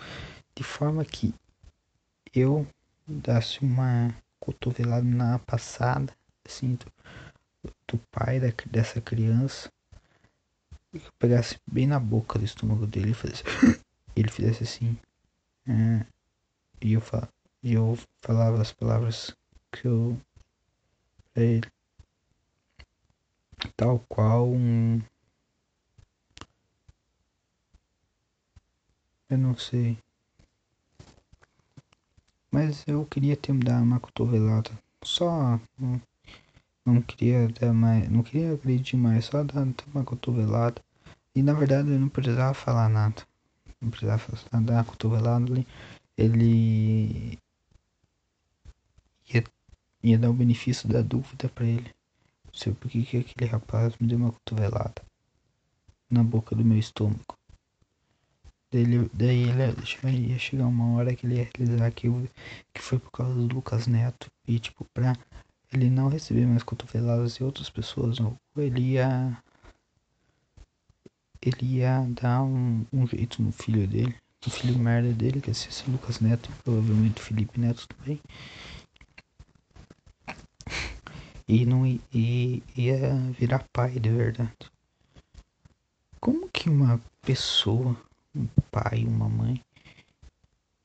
de 0.53 0.63
forma 0.63 1.05
que 1.05 1.33
eu 2.35 2.67
dasse 3.07 3.61
uma 3.61 4.13
cotovelada 4.37 5.07
na 5.07 5.39
passada, 5.39 6.13
assim, 6.45 6.77
do, 7.87 7.97
pai 8.11 8.39
da, 8.39 8.47
dessa 8.69 9.01
criança, 9.01 9.71
e 10.93 10.99
que 10.99 11.07
eu 11.07 11.11
pegasse 11.19 11.57
bem 11.65 11.87
na 11.87 11.99
boca 11.99 12.37
do 12.37 12.45
estômago 12.45 12.85
dele 12.85 13.11
e 13.11 13.13
fizesse, 13.13 13.43
ele 14.15 14.29
fizesse 14.29 14.63
assim, 14.63 14.97
é, 15.67 16.05
e 16.81 16.93
eu, 16.93 17.01
e 17.63 17.73
eu 17.73 17.97
falava 18.21 18.61
as 18.61 18.71
palavras 18.71 19.35
que 19.71 19.87
eu 19.87 20.19
pra 21.33 21.43
ele, 21.43 21.71
tal 23.75 23.99
qual 24.09 24.49
um 24.49 25.01
eu 29.29 29.37
não 29.37 29.55
sei 29.55 29.97
mas 32.51 32.85
eu 32.85 33.05
queria 33.05 33.37
ter 33.37 33.53
me 33.53 33.63
dar 33.63 33.81
uma 33.81 33.99
cotovelada. 33.99 34.71
Só. 35.03 35.59
Não, 35.79 36.01
não 36.85 37.01
queria 37.01 37.47
dar 37.47 37.73
mais. 37.73 38.09
Não 38.09 38.23
queria 38.23 38.53
agredir 38.53 38.97
mais, 38.97 39.25
só 39.25 39.43
dar 39.43 39.67
uma 39.93 40.03
cotovelada. 40.03 40.81
E 41.35 41.41
na 41.41 41.53
verdade 41.53 41.89
eu 41.89 41.99
não 41.99 42.09
precisava 42.09 42.53
falar 42.53 42.89
nada. 42.89 43.23
Não 43.79 43.89
precisava 43.89 44.23
dar 44.61 44.73
uma 44.73 44.83
cotovelada 44.83 45.51
ali. 45.51 45.67
Ele. 46.17 47.37
Ia, 49.33 49.43
ia 50.03 50.17
dar 50.17 50.29
o 50.29 50.33
benefício 50.33 50.89
da 50.89 51.01
dúvida 51.01 51.49
para 51.49 51.65
ele. 51.65 51.91
Não 52.45 52.53
sei 52.53 52.73
por 52.73 52.89
que, 52.89 53.03
que 53.03 53.17
aquele 53.17 53.49
rapaz 53.49 53.95
me 53.99 54.07
deu 54.07 54.17
uma 54.17 54.31
cotovelada 54.31 55.01
na 56.09 56.23
boca 56.23 56.55
do 56.55 56.65
meu 56.65 56.77
estômago. 56.77 57.37
Daí, 58.71 58.85
daí 59.13 59.49
ele 59.49 60.31
ia 60.31 60.39
chegar 60.39 60.65
uma 60.65 60.95
hora 60.95 61.13
que 61.15 61.25
ele 61.25 61.35
ia 61.35 61.49
realizar 61.57 61.91
que, 61.91 62.07
que 62.73 62.81
foi 62.81 62.99
por 62.99 63.11
causa 63.11 63.33
do 63.33 63.53
Lucas 63.53 63.87
Neto. 63.87 64.27
E 64.47 64.59
tipo, 64.59 64.85
pra 64.93 65.15
ele 65.71 65.89
não 65.89 66.09
receber 66.09 66.45
mais 66.45 66.63
cotoveladas 66.63 67.35
de 67.35 67.43
outras 67.43 67.69
pessoas, 67.69 68.19
ou 68.19 68.37
ele 68.57 68.93
ia. 68.93 69.37
Ele 71.41 71.77
ia 71.77 72.05
dar 72.21 72.43
um, 72.43 72.85
um 72.93 73.07
jeito 73.07 73.41
no 73.41 73.51
filho 73.51 73.87
dele, 73.87 74.15
no 74.45 74.51
filho 74.51 74.77
merda 74.77 75.11
dele, 75.11 75.41
que 75.41 75.53
ser 75.53 75.69
esse 75.69 75.89
Lucas 75.89 76.19
Neto 76.19 76.49
e 76.51 76.63
provavelmente 76.63 77.21
Felipe 77.21 77.59
Neto 77.59 77.87
também. 77.87 78.21
E 81.47 81.65
não 81.65 81.85
e, 81.85 82.63
ia 82.77 83.15
virar 83.39 83.65
pai 83.73 83.99
de 83.99 84.09
verdade. 84.09 84.53
Como 86.19 86.47
que 86.49 86.69
uma 86.69 87.01
pessoa 87.23 87.97
um 88.35 88.47
pai, 88.71 89.03
uma 89.05 89.27
mãe, 89.27 89.61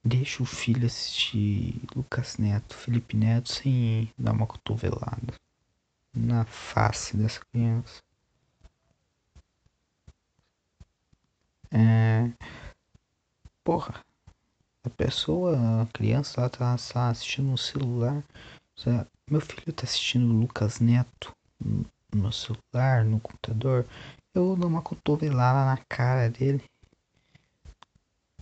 deixa 0.07 0.43
o 0.43 0.47
filho 0.47 0.87
assistir 0.87 1.83
Lucas 1.95 2.39
Neto, 2.39 2.75
Felipe 2.75 3.17
Neto 3.17 3.53
sem 3.53 4.13
dar 4.17 4.33
uma 4.33 4.47
cotovelada 4.47 5.35
na 6.15 6.45
face 6.45 7.17
dessa 7.17 7.41
criança. 7.53 8.03
É... 11.71 12.31
Porra, 13.65 14.01
a 14.85 14.91
pessoa, 14.91 15.83
a 15.83 15.87
criança, 15.87 16.41
ela 16.41 16.49
tá, 16.49 16.77
tá 16.77 17.09
assistindo 17.09 17.51
no 17.51 17.59
celular. 17.59 18.23
Meu 19.29 19.41
filho 19.41 19.73
tá 19.73 19.83
assistindo 19.83 20.33
Lucas 20.33 20.79
Neto 20.79 21.35
no 22.15 22.33
celular, 22.33 23.05
no 23.05 23.19
computador. 23.19 23.85
Eu 24.33 24.55
dou 24.55 24.71
uma 24.71 24.83
cotovelada 24.83 25.65
na 25.67 25.85
cara 25.89 26.31
dele 26.31 26.63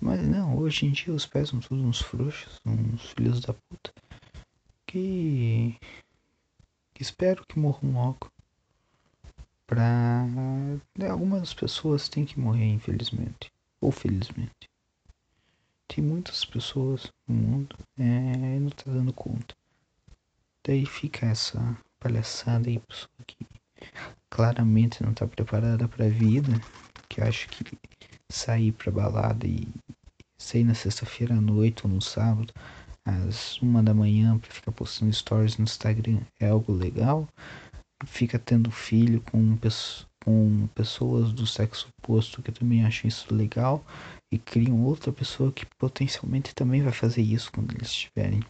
mas 0.04 0.20
não, 0.20 0.58
hoje 0.58 0.84
em 0.84 0.90
dia 0.90 1.14
os 1.14 1.24
pais 1.24 1.48
são 1.48 1.60
todos 1.60 1.82
uns 1.82 2.02
frouxos, 2.02 2.60
uns 2.66 3.10
filhos 3.12 3.40
da 3.40 3.54
puta. 3.54 3.90
Que, 4.86 5.78
que 6.92 7.02
espero 7.02 7.42
que 7.46 7.58
morram 7.58 7.90
logo. 7.90 8.30
Pra. 9.66 10.26
Né, 10.94 11.08
algumas 11.08 11.54
pessoas 11.54 12.06
têm 12.06 12.26
que 12.26 12.38
morrer, 12.38 12.66
infelizmente. 12.66 13.50
Ou 13.80 13.90
felizmente. 13.90 14.68
Tem 15.88 16.04
muitas 16.04 16.44
pessoas 16.44 17.10
no 17.26 17.34
mundo 17.34 17.74
é, 17.96 18.58
não 18.60 18.68
tá 18.68 18.84
dando 18.84 19.12
conta. 19.14 19.54
Daí 20.66 20.84
fica 20.84 21.24
essa 21.24 21.78
palhaçada 21.98 22.68
aí, 22.68 22.78
pessoa 22.78 23.08
que 23.26 23.38
claramente 24.28 25.02
não 25.02 25.14
tá 25.14 25.26
preparada 25.26 25.88
pra 25.88 26.10
vida. 26.10 26.52
Que 27.08 27.22
acha 27.22 27.48
que 27.48 27.64
sair 28.30 28.72
pra 28.72 28.90
balada 28.90 29.46
e 29.46 29.68
sair 30.38 30.64
na 30.64 30.74
sexta-feira 30.74 31.34
à 31.34 31.40
noite 31.40 31.86
ou 31.86 31.92
no 31.92 32.00
sábado, 32.00 32.52
às 33.04 33.60
uma 33.60 33.82
da 33.82 33.92
manhã, 33.94 34.38
para 34.38 34.50
ficar 34.50 34.72
postando 34.72 35.12
stories 35.12 35.58
no 35.58 35.64
Instagram 35.64 36.20
é 36.40 36.48
algo 36.48 36.72
legal. 36.72 37.28
Fica 38.06 38.38
tendo 38.38 38.70
filho 38.70 39.22
com, 39.30 39.58
com 40.24 40.66
pessoas 40.74 41.32
do 41.32 41.46
sexo 41.46 41.88
oposto 41.98 42.42
que 42.42 42.52
também 42.52 42.84
acham 42.84 43.08
isso 43.08 43.32
legal 43.34 43.84
e 44.32 44.38
criam 44.38 44.82
outra 44.82 45.12
pessoa 45.12 45.52
que 45.52 45.66
potencialmente 45.78 46.54
também 46.54 46.82
vai 46.82 46.92
fazer 46.92 47.22
isso 47.22 47.52
quando 47.52 47.74
eles 47.74 47.92
tiverem 47.92 48.42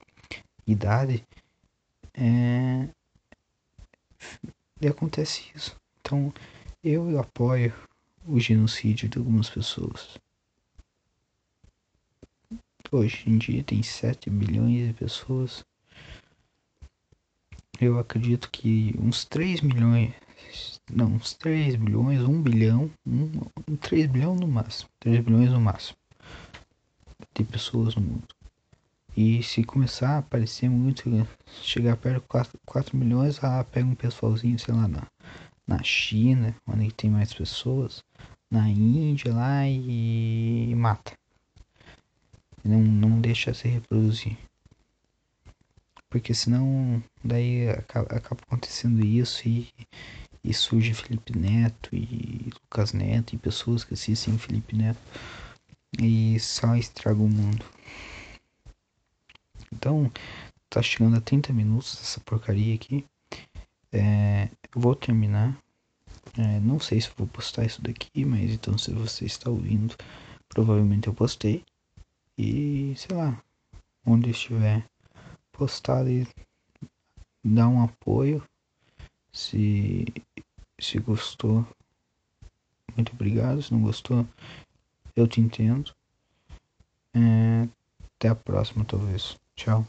idade. 0.66 1.22
É... 2.14 2.88
E 4.80 4.86
acontece 4.86 5.50
isso. 5.54 5.76
Então 6.00 6.32
eu 6.82 7.18
apoio 7.18 7.72
o 8.26 8.40
genocídio 8.40 9.08
de 9.08 9.18
algumas 9.18 9.50
pessoas. 9.50 10.18
Hoje 12.90 13.24
em 13.28 13.38
dia 13.38 13.62
tem 13.62 13.82
7 13.82 14.30
bilhões 14.30 14.88
de 14.88 14.94
pessoas. 14.94 15.64
Eu 17.80 17.98
acredito 17.98 18.50
que 18.50 18.94
uns 18.98 19.24
3 19.24 19.60
milhões, 19.60 20.12
não, 20.90 21.14
uns 21.14 21.34
3 21.34 21.76
bilhões, 21.76 22.20
1 22.20 22.42
bilhão, 22.42 22.90
1, 23.06 23.76
3 23.80 24.06
bilhões 24.06 24.40
no 24.40 24.46
máximo, 24.46 24.88
3 25.00 25.24
bilhões 25.24 25.50
no 25.50 25.60
máximo 25.60 25.98
de 27.34 27.44
pessoas 27.44 27.94
no 27.96 28.02
mundo. 28.02 28.28
E 29.16 29.42
se 29.42 29.64
começar 29.64 30.10
a 30.10 30.18
aparecer 30.18 30.68
muito, 30.68 31.04
chegar 31.62 31.96
perto 31.96 32.22
de 32.22 32.28
4, 32.28 32.58
4 32.64 32.96
milhões, 32.96 33.42
ah, 33.42 33.64
pega 33.64 33.86
um 33.86 33.94
pessoalzinho, 33.94 34.58
sei 34.58 34.74
lá, 34.74 34.88
na, 34.88 35.06
na 35.66 35.82
China, 35.82 36.54
onde 36.66 36.92
tem 36.92 37.10
mais 37.10 37.32
pessoas, 37.32 38.02
na 38.50 38.68
Índia 38.68 39.34
lá 39.34 39.66
e, 39.68 40.74
mata 40.74 41.12
não, 42.64 42.80
não 42.80 43.20
deixa 43.20 43.52
se 43.52 43.68
reproduzir. 43.68 44.36
Porque 46.08 46.32
senão 46.32 47.02
daí 47.22 47.68
acaba, 47.68 48.06
acaba 48.16 48.40
acontecendo 48.42 49.04
isso 49.04 49.46
e, 49.46 49.68
e 50.42 50.54
surge 50.54 50.94
Felipe 50.94 51.36
Neto 51.36 51.90
e 51.94 52.50
Lucas 52.54 52.92
Neto 52.92 53.34
e 53.34 53.38
pessoas 53.38 53.84
que 53.84 53.94
assistem 53.94 54.38
Felipe 54.38 54.76
Neto 54.76 55.00
e 56.00 56.38
só 56.40 56.74
estraga 56.76 57.20
o 57.20 57.28
mundo. 57.28 57.64
Então, 59.72 60.10
tá 60.70 60.80
chegando 60.80 61.16
a 61.16 61.20
30 61.20 61.52
minutos 61.52 61.98
essa 62.00 62.20
porcaria 62.20 62.74
aqui. 62.74 63.04
É, 63.94 64.50
vou 64.74 64.94
terminar. 64.96 65.56
É, 66.36 66.58
não 66.58 66.80
sei 66.80 67.00
se 67.00 67.10
vou 67.16 67.28
postar 67.28 67.64
isso 67.64 67.80
daqui, 67.80 68.24
mas 68.24 68.50
então 68.50 68.76
se 68.76 68.92
você 68.92 69.24
está 69.24 69.48
ouvindo, 69.48 69.96
provavelmente 70.48 71.06
eu 71.06 71.14
postei. 71.14 71.64
E 72.36 72.92
sei 72.96 73.16
lá, 73.16 73.40
onde 74.04 74.30
estiver 74.30 74.84
postado 75.52 76.10
e 76.10 76.26
dá 77.44 77.68
um 77.68 77.82
apoio. 77.84 78.42
Se, 79.32 80.04
se 80.78 80.98
gostou, 80.98 81.66
muito 82.96 83.12
obrigado. 83.12 83.62
Se 83.62 83.72
não 83.72 83.80
gostou, 83.80 84.26
eu 85.14 85.28
te 85.28 85.40
entendo. 85.40 85.94
É, 87.14 87.68
até 88.16 88.28
a 88.28 88.34
próxima, 88.34 88.84
talvez. 88.84 89.38
Tchau. 89.54 89.86